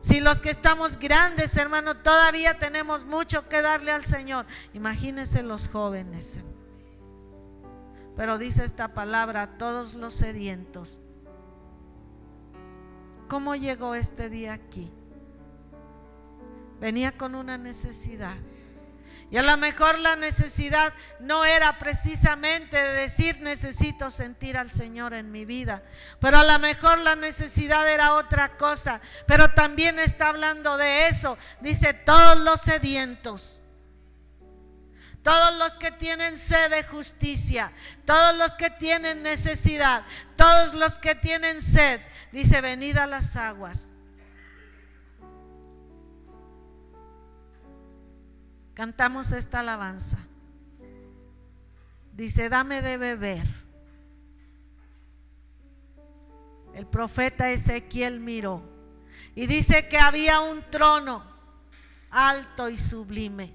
Si 0.00 0.20
los 0.20 0.40
que 0.40 0.50
estamos 0.50 0.98
grandes, 0.98 1.56
hermano, 1.56 1.96
todavía 1.96 2.58
tenemos 2.58 3.04
mucho 3.04 3.48
que 3.48 3.60
darle 3.60 3.90
al 3.90 4.04
Señor, 4.04 4.46
imagínense 4.72 5.42
los 5.42 5.68
jóvenes. 5.68 6.38
Pero 8.16 8.38
dice 8.38 8.64
esta 8.64 8.94
palabra 8.94 9.42
a 9.42 9.58
todos 9.58 9.94
los 9.94 10.14
sedientos. 10.14 11.00
¿Cómo 13.28 13.56
llegó 13.56 13.94
este 13.94 14.30
día 14.30 14.52
aquí? 14.52 14.90
Venía 16.80 17.12
con 17.12 17.34
una 17.34 17.58
necesidad. 17.58 18.36
Y 19.30 19.38
a 19.38 19.42
lo 19.42 19.56
mejor 19.56 19.98
la 19.98 20.14
necesidad 20.14 20.92
no 21.18 21.44
era 21.44 21.78
precisamente 21.78 22.76
de 22.76 22.92
decir 22.92 23.40
necesito 23.40 24.10
sentir 24.10 24.56
al 24.56 24.70
Señor 24.70 25.14
en 25.14 25.32
mi 25.32 25.44
vida, 25.44 25.82
pero 26.20 26.38
a 26.38 26.44
lo 26.44 26.58
mejor 26.60 26.98
la 26.98 27.16
necesidad 27.16 27.88
era 27.90 28.14
otra 28.14 28.56
cosa, 28.56 29.00
pero 29.26 29.50
también 29.50 29.98
está 29.98 30.28
hablando 30.28 30.76
de 30.76 31.08
eso. 31.08 31.36
Dice 31.60 31.92
todos 31.92 32.38
los 32.38 32.60
sedientos. 32.60 33.62
Todos 35.24 35.56
los 35.56 35.76
que 35.76 35.90
tienen 35.90 36.38
sed 36.38 36.70
de 36.70 36.84
justicia, 36.84 37.72
todos 38.04 38.36
los 38.36 38.54
que 38.54 38.70
tienen 38.70 39.24
necesidad, 39.24 40.04
todos 40.36 40.72
los 40.74 41.00
que 41.00 41.16
tienen 41.16 41.60
sed, 41.60 42.00
dice, 42.30 42.60
venid 42.60 42.96
a 42.96 43.08
las 43.08 43.34
aguas. 43.34 43.90
Cantamos 48.76 49.32
esta 49.32 49.60
alabanza. 49.60 50.18
Dice, 52.12 52.50
dame 52.50 52.82
de 52.82 52.98
beber. 52.98 53.46
El 56.74 56.86
profeta 56.86 57.50
Ezequiel 57.50 58.20
miró. 58.20 58.62
Y 59.34 59.46
dice 59.46 59.88
que 59.88 59.98
había 59.98 60.40
un 60.40 60.62
trono 60.70 61.24
alto 62.10 62.68
y 62.68 62.76
sublime. 62.76 63.54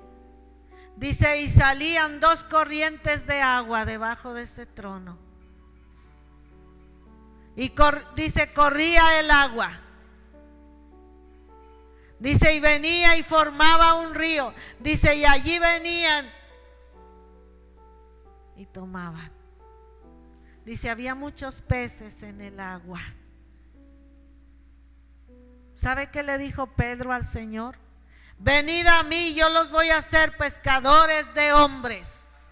Dice, 0.98 1.40
y 1.42 1.48
salían 1.48 2.20
dos 2.20 2.44
corrientes 2.44 3.28
de 3.28 3.42
agua 3.42 3.86
debajo 3.86 4.34
de 4.34 4.44
ese 4.44 4.66
trono. 4.66 5.20
Y 7.56 7.72
dice, 8.16 8.52
corría 8.54 9.20
el 9.20 9.30
agua. 9.30 9.80
Dice, 12.22 12.54
y 12.54 12.60
venía 12.60 13.18
y 13.18 13.24
formaba 13.24 13.96
un 13.96 14.14
río. 14.14 14.54
Dice, 14.80 15.16
y 15.16 15.26
allí 15.26 15.58
venían 15.58 16.30
y 18.56 18.68
tomaban. 18.68 19.32
Dice, 20.64 20.92
había 20.92 21.16
muchos 21.16 21.64
peces 21.64 22.22
en 22.22 22.40
el 22.42 22.60
agua. 22.60 23.02
¿Sabe 25.74 26.12
qué 26.12 26.22
le 26.22 26.38
dijo 26.38 26.68
Pedro 26.68 27.12
al 27.12 27.26
Señor? 27.26 27.80
Venid 28.38 28.86
a 28.86 29.02
mí, 29.02 29.34
yo 29.34 29.50
los 29.50 29.72
voy 29.72 29.90
a 29.90 29.98
hacer 29.98 30.38
pescadores 30.38 31.34
de 31.34 31.54
hombres. 31.54 32.44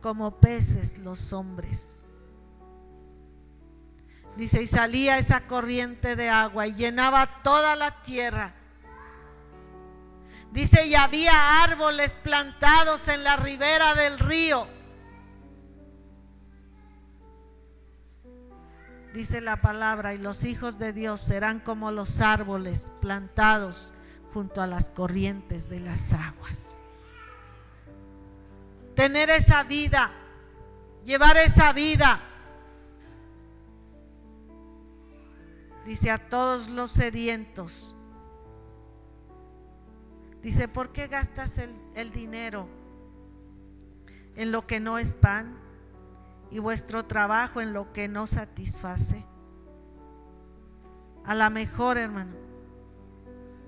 Como 0.00 0.40
peces 0.40 0.96
los 0.96 1.34
hombres. 1.34 2.09
Dice, 4.40 4.62
y 4.62 4.66
salía 4.66 5.18
esa 5.18 5.46
corriente 5.46 6.16
de 6.16 6.30
agua 6.30 6.66
y 6.66 6.72
llenaba 6.72 7.26
toda 7.42 7.76
la 7.76 8.00
tierra. 8.00 8.54
Dice, 10.50 10.86
y 10.86 10.94
había 10.94 11.62
árboles 11.62 12.16
plantados 12.16 13.06
en 13.08 13.22
la 13.22 13.36
ribera 13.36 13.94
del 13.94 14.18
río. 14.18 14.66
Dice 19.12 19.42
la 19.42 19.60
palabra, 19.60 20.14
y 20.14 20.18
los 20.18 20.44
hijos 20.44 20.78
de 20.78 20.94
Dios 20.94 21.20
serán 21.20 21.60
como 21.60 21.90
los 21.90 22.22
árboles 22.22 22.92
plantados 23.02 23.92
junto 24.32 24.62
a 24.62 24.66
las 24.66 24.88
corrientes 24.88 25.68
de 25.68 25.80
las 25.80 26.14
aguas. 26.14 26.84
Tener 28.96 29.28
esa 29.28 29.64
vida, 29.64 30.10
llevar 31.04 31.36
esa 31.36 31.74
vida 31.74 32.20
Dice 35.84 36.10
a 36.10 36.18
todos 36.18 36.68
los 36.68 36.90
sedientos. 36.90 37.96
Dice, 40.42 40.68
¿por 40.68 40.92
qué 40.92 41.06
gastas 41.06 41.58
el, 41.58 42.12
dinero 42.12 42.66
en 44.36 44.52
lo 44.52 44.66
que 44.66 44.80
no 44.80 44.98
es 44.98 45.14
pan 45.14 45.58
y 46.50 46.58
vuestro 46.58 47.04
trabajo 47.04 47.60
en 47.60 47.72
lo 47.72 47.92
que 47.92 48.08
no 48.08 48.26
satisface? 48.26 49.26
A 51.24 51.34
la 51.34 51.50
mejor, 51.50 51.98
hermano, 51.98 52.34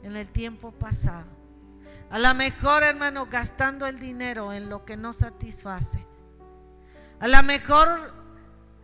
en 0.02 0.16
el 0.16 0.30
tiempo 0.30 0.72
pasado. 0.72 1.28
A 2.10 2.18
la 2.18 2.32
mejor, 2.32 2.82
hermano, 2.82 3.26
gastando 3.26 3.86
el 3.86 3.98
dinero 3.98 4.52
en 4.52 4.68
lo 4.70 4.84
que 4.84 4.96
no 4.96 5.12
satisface. 5.12 6.06
A 7.20 7.28
la 7.28 7.42
mejor 7.42 8.21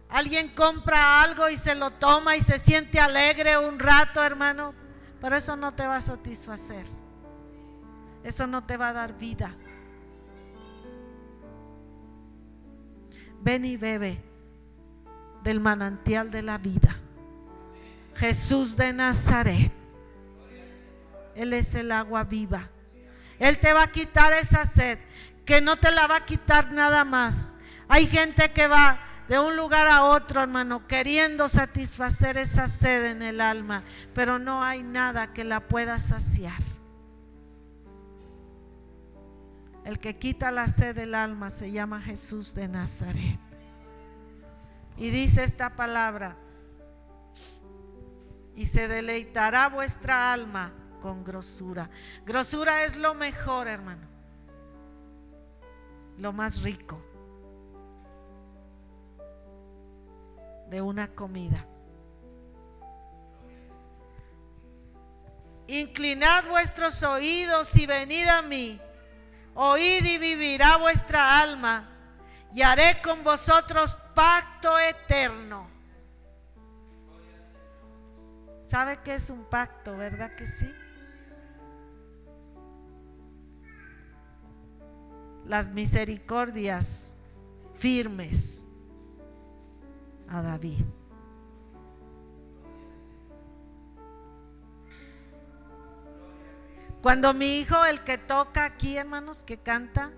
Alguien 0.09 0.49
compra 0.49 1.23
algo 1.23 1.49
y 1.51 1.57
se 1.57 1.75
lo 1.75 1.91
toma 1.91 2.37
y 2.37 2.43
se 2.43 2.59
siente 2.59 2.99
alegre 2.99 3.59
un 3.59 3.79
rato, 3.79 4.23
hermano, 4.25 4.75
pero 5.21 5.37
eso 5.37 5.57
no 5.57 5.75
te 5.75 5.87
va 5.87 5.97
a 5.97 6.03
satisfacer. 6.03 6.87
Eso 8.25 8.47
no 8.47 8.65
te 8.65 8.77
va 8.77 8.89
a 8.89 8.93
dar 8.93 9.17
vida. 9.19 9.55
Ven 13.41 13.65
y 13.65 13.77
bebe 13.77 14.23
del 15.43 15.61
manantial 15.61 16.31
de 16.31 16.43
la 16.43 16.59
vida. 16.59 16.97
Jesús 18.17 18.77
de 18.77 18.93
Nazaret. 18.93 19.73
Él 21.37 21.53
es 21.53 21.75
el 21.75 21.93
agua 21.93 22.25
viva. 22.25 22.69
Él 23.39 23.59
te 23.59 23.73
va 23.73 23.85
a 23.85 23.93
quitar 23.93 24.33
esa 24.33 24.67
sed, 24.67 24.99
que 25.45 25.61
no 25.61 25.77
te 25.77 25.93
la 25.93 26.07
va 26.09 26.17
a 26.17 26.27
quitar 26.27 26.73
nada 26.73 27.05
más. 27.05 27.55
Hay 27.89 28.07
gente 28.07 28.51
que 28.51 28.67
va 28.67 28.99
de 29.29 29.39
un 29.39 29.57
lugar 29.57 29.87
a 29.89 30.05
otro, 30.05 30.43
hermano, 30.43 30.87
queriendo 30.87 31.49
satisfacer 31.49 32.39
esa 32.39 32.67
sed 32.67 33.11
en 33.11 33.23
el 33.23 33.41
alma, 33.41 33.85
pero 34.15 34.39
no 34.39 34.65
hay 34.65 34.83
nada 34.83 35.33
que 35.33 35.45
la 35.45 35.69
pueda 35.69 35.99
saciar. 35.99 36.63
El 39.85 39.99
que 39.99 40.19
quita 40.19 40.51
la 40.51 40.67
sed 40.67 40.95
del 40.95 41.15
alma 41.15 41.51
se 41.51 41.71
llama 41.71 42.01
Jesús 42.01 42.55
de 42.55 42.69
Nazaret. 42.69 43.39
Y 44.97 45.11
dice 45.11 45.45
esta 45.45 45.77
palabra, 45.77 46.37
y 48.55 48.67
se 48.67 48.89
deleitará 48.89 49.69
vuestra 49.69 50.33
alma 50.33 50.73
con 51.01 51.23
grosura. 51.23 51.89
Grosura 52.27 52.85
es 52.85 52.97
lo 52.97 53.15
mejor, 53.15 53.69
hermano, 53.69 54.09
lo 56.17 56.33
más 56.33 56.63
rico. 56.63 57.08
De 60.69 60.83
una 60.83 61.09
comida. 61.15 61.67
Inclinad 65.67 66.45
vuestros 66.49 67.03
oídos 67.03 67.77
y 67.77 67.87
venid 67.87 68.27
a 68.27 68.43
mí. 68.43 68.81
Oíd 69.55 70.05
y 70.05 70.19
vivirá 70.19 70.79
vuestra 70.79 71.41
alma. 71.41 71.89
Y 72.55 72.63
haré 72.63 73.01
con 73.03 73.23
vosotros 73.23 73.97
pacto 74.15 74.79
eterno. 74.79 75.69
¿Sabe 78.63 78.99
qué 79.03 79.15
es 79.15 79.31
un 79.31 79.45
pacto, 79.45 79.97
verdad 79.97 80.35
que 80.35 80.47
sí? 80.47 80.75
Las 85.45 85.71
misericordias 85.71 87.17
firmes 87.75 88.68
a 90.31 90.43
David. 90.43 90.85
Cuando 97.03 97.33
mi 97.33 97.59
hijo, 97.59 97.85
el 97.85 98.03
que 98.03 98.19
toca 98.19 98.65
aquí, 98.65 98.97
hermanos, 98.97 99.45
que 99.45 99.59
canta, 99.59 100.13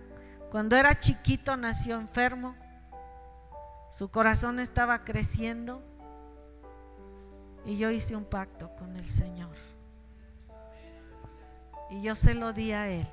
cuando 0.50 0.76
era 0.76 0.98
chiquito 0.98 1.56
nació 1.56 1.96
enfermo, 1.98 2.56
su 3.90 4.10
corazón 4.10 4.58
estaba 4.60 5.04
creciendo 5.04 5.82
y 7.64 7.76
yo 7.76 7.90
hice 7.90 8.16
un 8.16 8.24
pacto 8.24 8.74
con 8.76 8.96
el 8.96 9.08
Señor. 9.08 9.54
Y 11.90 12.02
yo 12.02 12.14
se 12.14 12.34
lo 12.34 12.52
di 12.52 12.72
a 12.72 12.88
él. 12.88 13.06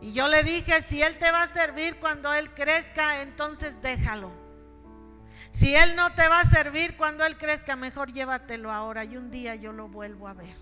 Y 0.00 0.12
yo 0.12 0.28
le 0.28 0.42
dije, 0.42 0.80
si 0.82 1.02
él 1.02 1.18
te 1.18 1.30
va 1.30 1.42
a 1.42 1.46
servir 1.46 1.98
cuando 2.00 2.32
él 2.32 2.52
crezca, 2.54 3.22
entonces 3.22 3.82
déjalo. 3.82 4.43
Si 5.54 5.72
Él 5.72 5.94
no 5.94 6.12
te 6.12 6.26
va 6.26 6.40
a 6.40 6.44
servir 6.44 6.96
cuando 6.96 7.24
Él 7.24 7.38
crezca, 7.38 7.76
mejor 7.76 8.12
llévatelo 8.12 8.72
ahora 8.72 9.04
y 9.04 9.16
un 9.16 9.30
día 9.30 9.54
yo 9.54 9.72
lo 9.72 9.86
vuelvo 9.86 10.26
a 10.26 10.34
ver. 10.34 10.56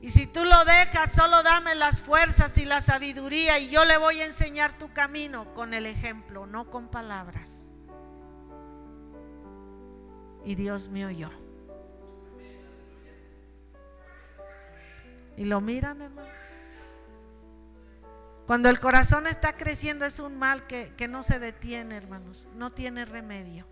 Y 0.00 0.10
si 0.10 0.28
tú 0.28 0.44
lo 0.44 0.64
dejas, 0.64 1.10
solo 1.10 1.42
dame 1.42 1.74
las 1.74 2.00
fuerzas 2.00 2.56
y 2.58 2.64
la 2.64 2.80
sabiduría 2.80 3.58
y 3.58 3.68
yo 3.68 3.84
le 3.84 3.98
voy 3.98 4.20
a 4.20 4.26
enseñar 4.26 4.78
tu 4.78 4.92
camino 4.92 5.52
con 5.52 5.74
el 5.74 5.86
ejemplo, 5.86 6.46
no 6.46 6.70
con 6.70 6.88
palabras. 6.88 7.74
Y 10.44 10.54
Dios 10.54 10.90
me 10.90 11.06
oyó. 11.06 11.30
Y 15.36 15.44
lo 15.44 15.60
miran, 15.60 16.02
hermano. 16.02 16.45
Cuando 18.46 18.68
el 18.68 18.78
corazón 18.78 19.26
está 19.26 19.56
creciendo 19.56 20.04
es 20.04 20.20
un 20.20 20.38
mal 20.38 20.68
que, 20.68 21.08
no 21.08 21.24
se 21.24 21.40
detiene, 21.40 21.96
hermanos, 21.96 22.48
no 22.54 22.70
tiene 22.70 23.04
remedio. 23.04 23.66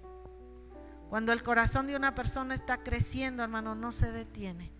Cuando 1.08 1.32
el 1.32 1.44
corazón 1.44 1.86
de 1.86 1.94
una 1.94 2.16
persona 2.16 2.54
está 2.54 2.78
creciendo, 2.78 3.44
hermano, 3.44 3.76
no 3.76 3.92
se 3.92 4.10
detiene. 4.10 4.72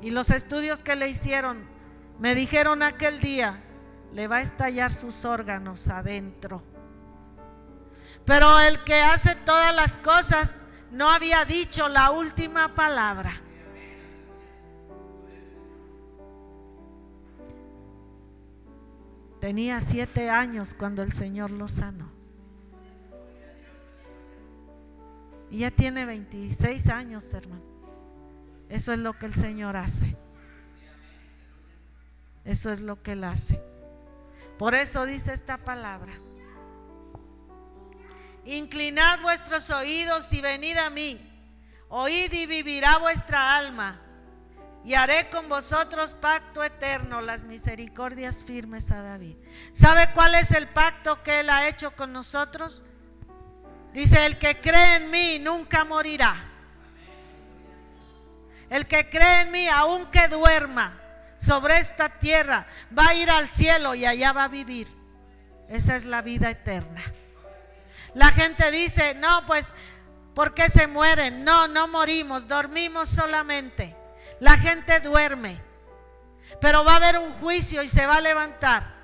Y 0.00 0.10
los 0.10 0.30
estudios 0.30 0.82
que 0.82 0.96
le 0.96 1.08
hicieron, 1.08 1.62
me 2.18 2.34
dijeron 2.34 2.82
aquel 2.82 3.20
día, 3.20 3.62
le 4.12 4.26
va 4.26 4.36
a 4.36 4.42
estallar 4.42 4.92
sus 4.92 5.26
órganos 5.26 5.88
adentro. 5.88 6.62
Pero 8.24 8.60
el 8.60 8.82
que 8.84 9.02
hace 9.02 9.34
todas 9.34 9.74
las 9.74 9.98
cosas 9.98 10.64
no 10.90 11.10
había 11.10 11.44
dicho 11.44 11.88
la 11.90 12.12
última 12.12 12.74
palabra. 12.74 13.43
Tenía 19.44 19.82
siete 19.82 20.30
años 20.30 20.72
cuando 20.72 21.02
el 21.02 21.12
Señor 21.12 21.50
lo 21.50 21.68
sanó. 21.68 22.10
Y 25.50 25.58
ya 25.58 25.70
tiene 25.70 26.06
26 26.06 26.88
años, 26.88 27.34
hermano. 27.34 27.62
Eso 28.70 28.94
es 28.94 29.00
lo 29.00 29.18
que 29.18 29.26
el 29.26 29.34
Señor 29.34 29.76
hace. 29.76 30.16
Eso 32.46 32.72
es 32.72 32.80
lo 32.80 33.02
que 33.02 33.12
Él 33.12 33.22
hace. 33.22 33.60
Por 34.58 34.74
eso 34.74 35.04
dice 35.04 35.34
esta 35.34 35.58
palabra. 35.58 36.14
Inclinad 38.46 39.20
vuestros 39.20 39.68
oídos 39.68 40.32
y 40.32 40.40
venid 40.40 40.78
a 40.78 40.88
mí. 40.88 41.20
Oíd 41.90 42.32
y 42.32 42.46
vivirá 42.46 42.96
vuestra 42.96 43.58
alma. 43.58 44.00
Y 44.84 44.94
haré 44.94 45.30
con 45.30 45.48
vosotros 45.48 46.14
pacto 46.14 46.62
eterno, 46.62 47.22
las 47.22 47.44
misericordias 47.44 48.44
firmes 48.44 48.90
a 48.90 49.00
David. 49.00 49.36
¿Sabe 49.72 50.10
cuál 50.12 50.34
es 50.34 50.50
el 50.50 50.68
pacto 50.68 51.22
que 51.22 51.40
él 51.40 51.48
ha 51.48 51.68
hecho 51.68 51.92
con 51.96 52.12
nosotros? 52.12 52.82
Dice, 53.94 54.26
el 54.26 54.38
que 54.38 54.60
cree 54.60 54.96
en 54.96 55.10
mí 55.10 55.38
nunca 55.40 55.86
morirá. 55.86 56.34
El 58.68 58.86
que 58.86 59.08
cree 59.08 59.42
en 59.42 59.52
mí, 59.52 59.68
aunque 59.68 60.28
duerma 60.28 61.00
sobre 61.38 61.78
esta 61.78 62.08
tierra, 62.08 62.66
va 62.96 63.08
a 63.08 63.14
ir 63.14 63.30
al 63.30 63.48
cielo 63.48 63.94
y 63.94 64.04
allá 64.04 64.32
va 64.32 64.44
a 64.44 64.48
vivir. 64.48 64.88
Esa 65.68 65.96
es 65.96 66.04
la 66.04 66.20
vida 66.20 66.50
eterna. 66.50 67.00
La 68.14 68.30
gente 68.32 68.70
dice, 68.70 69.14
no, 69.14 69.46
pues, 69.46 69.74
¿por 70.34 70.52
qué 70.52 70.68
se 70.68 70.86
mueren? 70.86 71.42
No, 71.42 71.68
no 71.68 71.88
morimos, 71.88 72.48
dormimos 72.48 73.08
solamente. 73.08 73.96
La 74.44 74.58
gente 74.58 75.00
duerme, 75.00 75.58
pero 76.60 76.84
va 76.84 76.92
a 76.92 76.96
haber 76.96 77.18
un 77.18 77.32
juicio 77.32 77.82
y 77.82 77.88
se 77.88 78.06
va 78.06 78.16
a 78.16 78.20
levantar. 78.20 78.94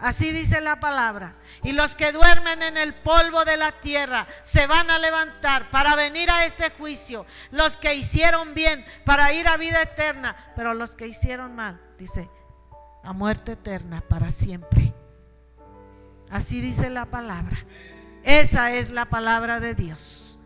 Así 0.00 0.32
dice 0.32 0.62
la 0.62 0.80
palabra. 0.80 1.36
Y 1.62 1.72
los 1.72 1.94
que 1.94 2.12
duermen 2.12 2.62
en 2.62 2.78
el 2.78 2.94
polvo 2.94 3.44
de 3.44 3.58
la 3.58 3.72
tierra 3.72 4.26
se 4.42 4.66
van 4.66 4.90
a 4.90 4.98
levantar 4.98 5.70
para 5.70 5.96
venir 5.96 6.30
a 6.30 6.46
ese 6.46 6.70
juicio. 6.70 7.26
Los 7.50 7.76
que 7.76 7.94
hicieron 7.94 8.54
bien 8.54 8.82
para 9.04 9.34
ir 9.34 9.46
a 9.46 9.58
vida 9.58 9.82
eterna. 9.82 10.34
Pero 10.56 10.72
los 10.72 10.96
que 10.96 11.06
hicieron 11.06 11.54
mal, 11.54 11.78
dice, 11.98 12.26
a 13.04 13.12
muerte 13.12 13.52
eterna 13.52 14.00
para 14.00 14.30
siempre. 14.30 14.94
Así 16.30 16.62
dice 16.62 16.88
la 16.88 17.04
palabra. 17.04 17.58
Esa 18.24 18.72
es 18.72 18.88
la 18.88 19.10
palabra 19.10 19.60
de 19.60 19.74
Dios. 19.74 20.38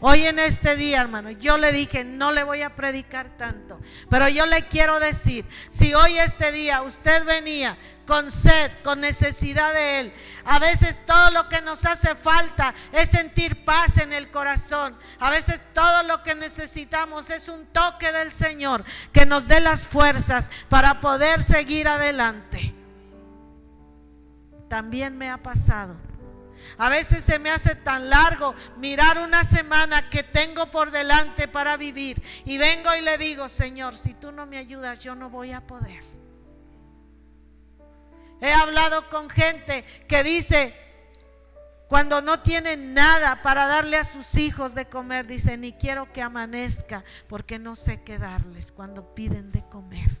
Hoy 0.00 0.26
en 0.26 0.38
este 0.38 0.76
día, 0.76 1.00
hermano, 1.00 1.30
yo 1.32 1.58
le 1.58 1.72
dije, 1.72 2.04
no 2.04 2.30
le 2.30 2.44
voy 2.44 2.62
a 2.62 2.76
predicar 2.76 3.36
tanto, 3.36 3.80
pero 4.08 4.28
yo 4.28 4.46
le 4.46 4.68
quiero 4.68 5.00
decir, 5.00 5.44
si 5.70 5.92
hoy 5.92 6.18
este 6.18 6.52
día 6.52 6.82
usted 6.82 7.24
venía 7.24 7.76
con 8.06 8.30
sed, 8.30 8.70
con 8.84 9.00
necesidad 9.00 9.74
de 9.74 10.00
Él, 10.00 10.12
a 10.44 10.60
veces 10.60 11.04
todo 11.04 11.32
lo 11.32 11.48
que 11.48 11.60
nos 11.62 11.84
hace 11.84 12.14
falta 12.14 12.72
es 12.92 13.08
sentir 13.08 13.64
paz 13.64 13.98
en 13.98 14.12
el 14.12 14.30
corazón, 14.30 14.96
a 15.18 15.30
veces 15.30 15.64
todo 15.74 16.04
lo 16.04 16.22
que 16.22 16.36
necesitamos 16.36 17.30
es 17.30 17.48
un 17.48 17.66
toque 17.66 18.12
del 18.12 18.30
Señor 18.30 18.84
que 19.12 19.26
nos 19.26 19.48
dé 19.48 19.60
las 19.60 19.88
fuerzas 19.88 20.48
para 20.68 21.00
poder 21.00 21.42
seguir 21.42 21.88
adelante. 21.88 22.72
También 24.68 25.18
me 25.18 25.28
ha 25.28 25.38
pasado 25.38 26.07
a 26.78 26.88
veces 26.88 27.24
se 27.24 27.38
me 27.38 27.50
hace 27.50 27.74
tan 27.74 28.08
largo 28.08 28.54
mirar 28.78 29.18
una 29.18 29.42
semana 29.42 30.08
que 30.08 30.22
tengo 30.22 30.70
por 30.70 30.92
delante 30.92 31.48
para 31.48 31.76
vivir. 31.76 32.22
Y 32.44 32.56
vengo 32.56 32.94
y 32.94 33.02
le 33.02 33.18
digo, 33.18 33.48
Señor, 33.48 33.94
si 33.94 34.14
tú 34.14 34.30
no 34.30 34.46
me 34.46 34.58
ayudas, 34.58 35.00
yo 35.00 35.14
no 35.16 35.28
voy 35.28 35.52
a 35.52 35.66
poder. 35.66 36.02
He 38.40 38.52
hablado 38.52 39.10
con 39.10 39.28
gente 39.28 39.82
que 40.06 40.22
dice, 40.22 40.74
cuando 41.88 42.20
no 42.20 42.40
tienen 42.40 42.94
nada 42.94 43.42
para 43.42 43.66
darle 43.66 43.96
a 43.96 44.04
sus 44.04 44.36
hijos 44.36 44.74
de 44.76 44.88
comer, 44.88 45.26
dice, 45.26 45.56
ni 45.56 45.72
quiero 45.72 46.12
que 46.12 46.22
amanezca 46.22 47.02
porque 47.26 47.58
no 47.58 47.74
sé 47.74 48.04
qué 48.04 48.18
darles 48.18 48.70
cuando 48.70 49.14
piden 49.14 49.50
de 49.50 49.66
comer. 49.68 50.17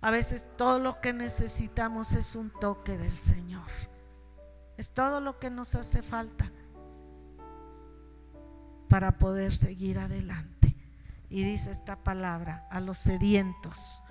A 0.00 0.10
veces 0.10 0.46
todo 0.56 0.78
lo 0.78 1.00
que 1.00 1.12
necesitamos 1.12 2.12
es 2.12 2.36
un 2.36 2.50
toque 2.50 2.98
del 2.98 3.16
Señor. 3.16 3.66
Es 4.76 4.92
todo 4.92 5.20
lo 5.20 5.38
que 5.38 5.50
nos 5.50 5.74
hace 5.74 6.02
falta 6.02 6.50
para 8.88 9.18
poder 9.18 9.54
seguir 9.54 9.98
adelante. 9.98 10.76
Y 11.28 11.44
dice 11.44 11.70
esta 11.70 11.96
palabra, 11.96 12.66
a 12.70 12.80
los 12.80 12.98
sedientos. 12.98 14.02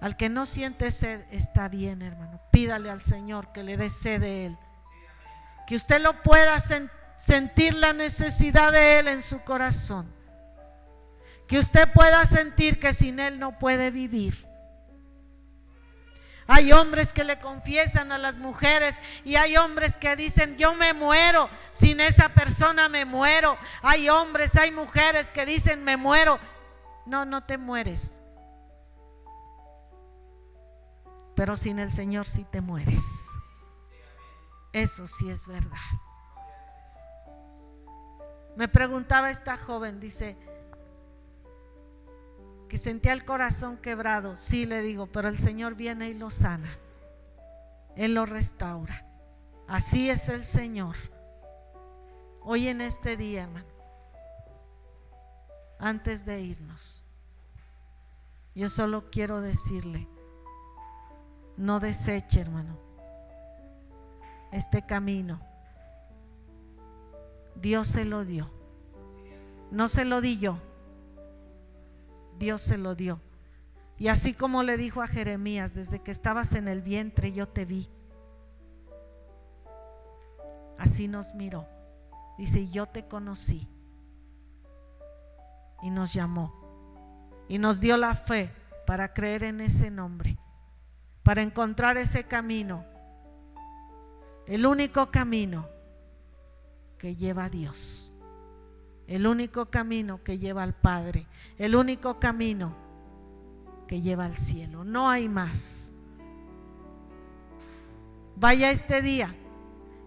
Al 0.00 0.16
que 0.16 0.28
no 0.28 0.46
siente 0.46 0.90
sed, 0.90 1.24
está 1.30 1.68
bien, 1.68 2.02
hermano. 2.02 2.40
Pídale 2.52 2.90
al 2.90 3.02
Señor 3.02 3.52
que 3.52 3.62
le 3.62 3.76
dé 3.76 3.90
sed 3.90 4.20
de 4.20 4.46
Él. 4.46 4.58
Que 5.66 5.76
usted 5.76 6.00
lo 6.00 6.22
pueda 6.22 6.58
sentir 7.16 7.74
la 7.74 7.92
necesidad 7.92 8.72
de 8.72 8.98
Él 8.98 9.08
en 9.08 9.22
su 9.22 9.42
corazón. 9.42 10.10
Que 11.46 11.58
usted 11.58 11.92
pueda 11.92 12.24
sentir 12.24 12.78
que 12.78 12.92
sin 12.92 13.18
Él 13.18 13.38
no 13.38 13.58
puede 13.58 13.90
vivir. 13.90 14.49
Hay 16.52 16.72
hombres 16.72 17.12
que 17.12 17.22
le 17.22 17.38
confiesan 17.38 18.10
a 18.10 18.18
las 18.18 18.36
mujeres 18.38 19.00
y 19.24 19.36
hay 19.36 19.56
hombres 19.56 19.96
que 19.96 20.16
dicen, 20.16 20.56
yo 20.56 20.74
me 20.74 20.92
muero, 20.92 21.48
sin 21.70 22.00
esa 22.00 22.28
persona 22.30 22.88
me 22.88 23.04
muero. 23.04 23.56
Hay 23.82 24.08
hombres, 24.08 24.56
hay 24.56 24.72
mujeres 24.72 25.30
que 25.30 25.46
dicen, 25.46 25.84
me 25.84 25.96
muero. 25.96 26.40
No, 27.06 27.24
no 27.24 27.44
te 27.44 27.56
mueres. 27.56 28.20
Pero 31.36 31.54
sin 31.54 31.78
el 31.78 31.92
Señor 31.92 32.26
sí 32.26 32.44
te 32.50 32.60
mueres. 32.60 33.28
Eso 34.72 35.06
sí 35.06 35.30
es 35.30 35.46
verdad. 35.46 35.78
Me 38.56 38.66
preguntaba 38.66 39.30
esta 39.30 39.56
joven, 39.56 40.00
dice, 40.00 40.36
que 42.70 42.78
sentía 42.78 43.12
el 43.12 43.24
corazón 43.24 43.76
quebrado. 43.78 44.36
Sí, 44.36 44.64
le 44.64 44.80
digo, 44.80 45.08
pero 45.08 45.26
el 45.26 45.36
Señor 45.36 45.74
viene 45.74 46.08
y 46.08 46.14
lo 46.14 46.30
sana. 46.30 46.70
Él 47.96 48.14
lo 48.14 48.26
restaura. 48.26 49.04
Así 49.66 50.08
es 50.08 50.28
el 50.28 50.44
Señor. 50.44 50.94
Hoy 52.42 52.68
en 52.68 52.80
este 52.80 53.16
día, 53.16 53.42
hermano, 53.42 53.66
antes 55.80 56.24
de 56.24 56.42
irnos, 56.42 57.04
yo 58.54 58.68
solo 58.68 59.10
quiero 59.10 59.40
decirle, 59.40 60.06
no 61.56 61.80
deseche, 61.80 62.40
hermano, 62.40 62.78
este 64.52 64.86
camino. 64.86 65.40
Dios 67.56 67.88
se 67.88 68.04
lo 68.04 68.24
dio. 68.24 68.48
No 69.72 69.88
se 69.88 70.04
lo 70.04 70.20
di 70.20 70.38
yo. 70.38 70.69
Dios 72.40 72.62
se 72.62 72.78
lo 72.78 72.96
dio. 72.96 73.20
Y 73.98 74.08
así 74.08 74.32
como 74.32 74.62
le 74.62 74.78
dijo 74.78 75.02
a 75.02 75.06
Jeremías, 75.06 75.74
desde 75.74 76.00
que 76.00 76.10
estabas 76.10 76.54
en 76.54 76.66
el 76.66 76.80
vientre 76.80 77.32
yo 77.32 77.46
te 77.46 77.66
vi. 77.66 77.88
Así 80.78 81.06
nos 81.06 81.34
miró. 81.34 81.68
Dice, 82.38 82.66
yo 82.70 82.86
te 82.86 83.06
conocí. 83.06 83.68
Y 85.82 85.90
nos 85.90 86.14
llamó. 86.14 87.44
Y 87.46 87.58
nos 87.58 87.80
dio 87.80 87.98
la 87.98 88.14
fe 88.14 88.50
para 88.86 89.12
creer 89.12 89.44
en 89.44 89.60
ese 89.60 89.90
nombre. 89.90 90.38
Para 91.22 91.42
encontrar 91.42 91.98
ese 91.98 92.24
camino. 92.24 92.86
El 94.46 94.64
único 94.64 95.10
camino 95.10 95.68
que 96.96 97.14
lleva 97.14 97.44
a 97.44 97.50
Dios 97.50 98.14
el 99.10 99.26
único 99.26 99.66
camino 99.66 100.22
que 100.22 100.38
lleva 100.38 100.62
al 100.62 100.72
Padre, 100.72 101.26
el 101.58 101.74
único 101.74 102.20
camino 102.20 102.76
que 103.88 104.00
lleva 104.00 104.24
al 104.24 104.36
cielo. 104.36 104.84
No 104.84 105.10
hay 105.10 105.28
más. 105.28 105.94
Vaya 108.36 108.70
este 108.70 109.02
día 109.02 109.34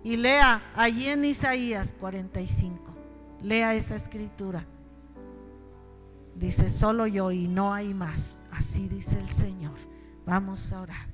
y 0.05 0.15
lea 0.15 0.71
allí 0.73 1.09
en 1.09 1.25
Isaías 1.25 1.91
45. 1.99 2.95
Lea 3.41 3.75
esa 3.75 3.97
escritura. 3.97 4.65
Dice, 6.33 6.69
solo 6.69 7.05
yo 7.05 7.29
y 7.33 7.49
no 7.49 7.73
hay 7.73 7.93
más. 7.93 8.45
Así 8.51 8.87
dice 8.87 9.19
el 9.19 9.29
Señor. 9.29 9.75
Vamos 10.25 10.71
a 10.71 10.81
orar. 10.81 11.12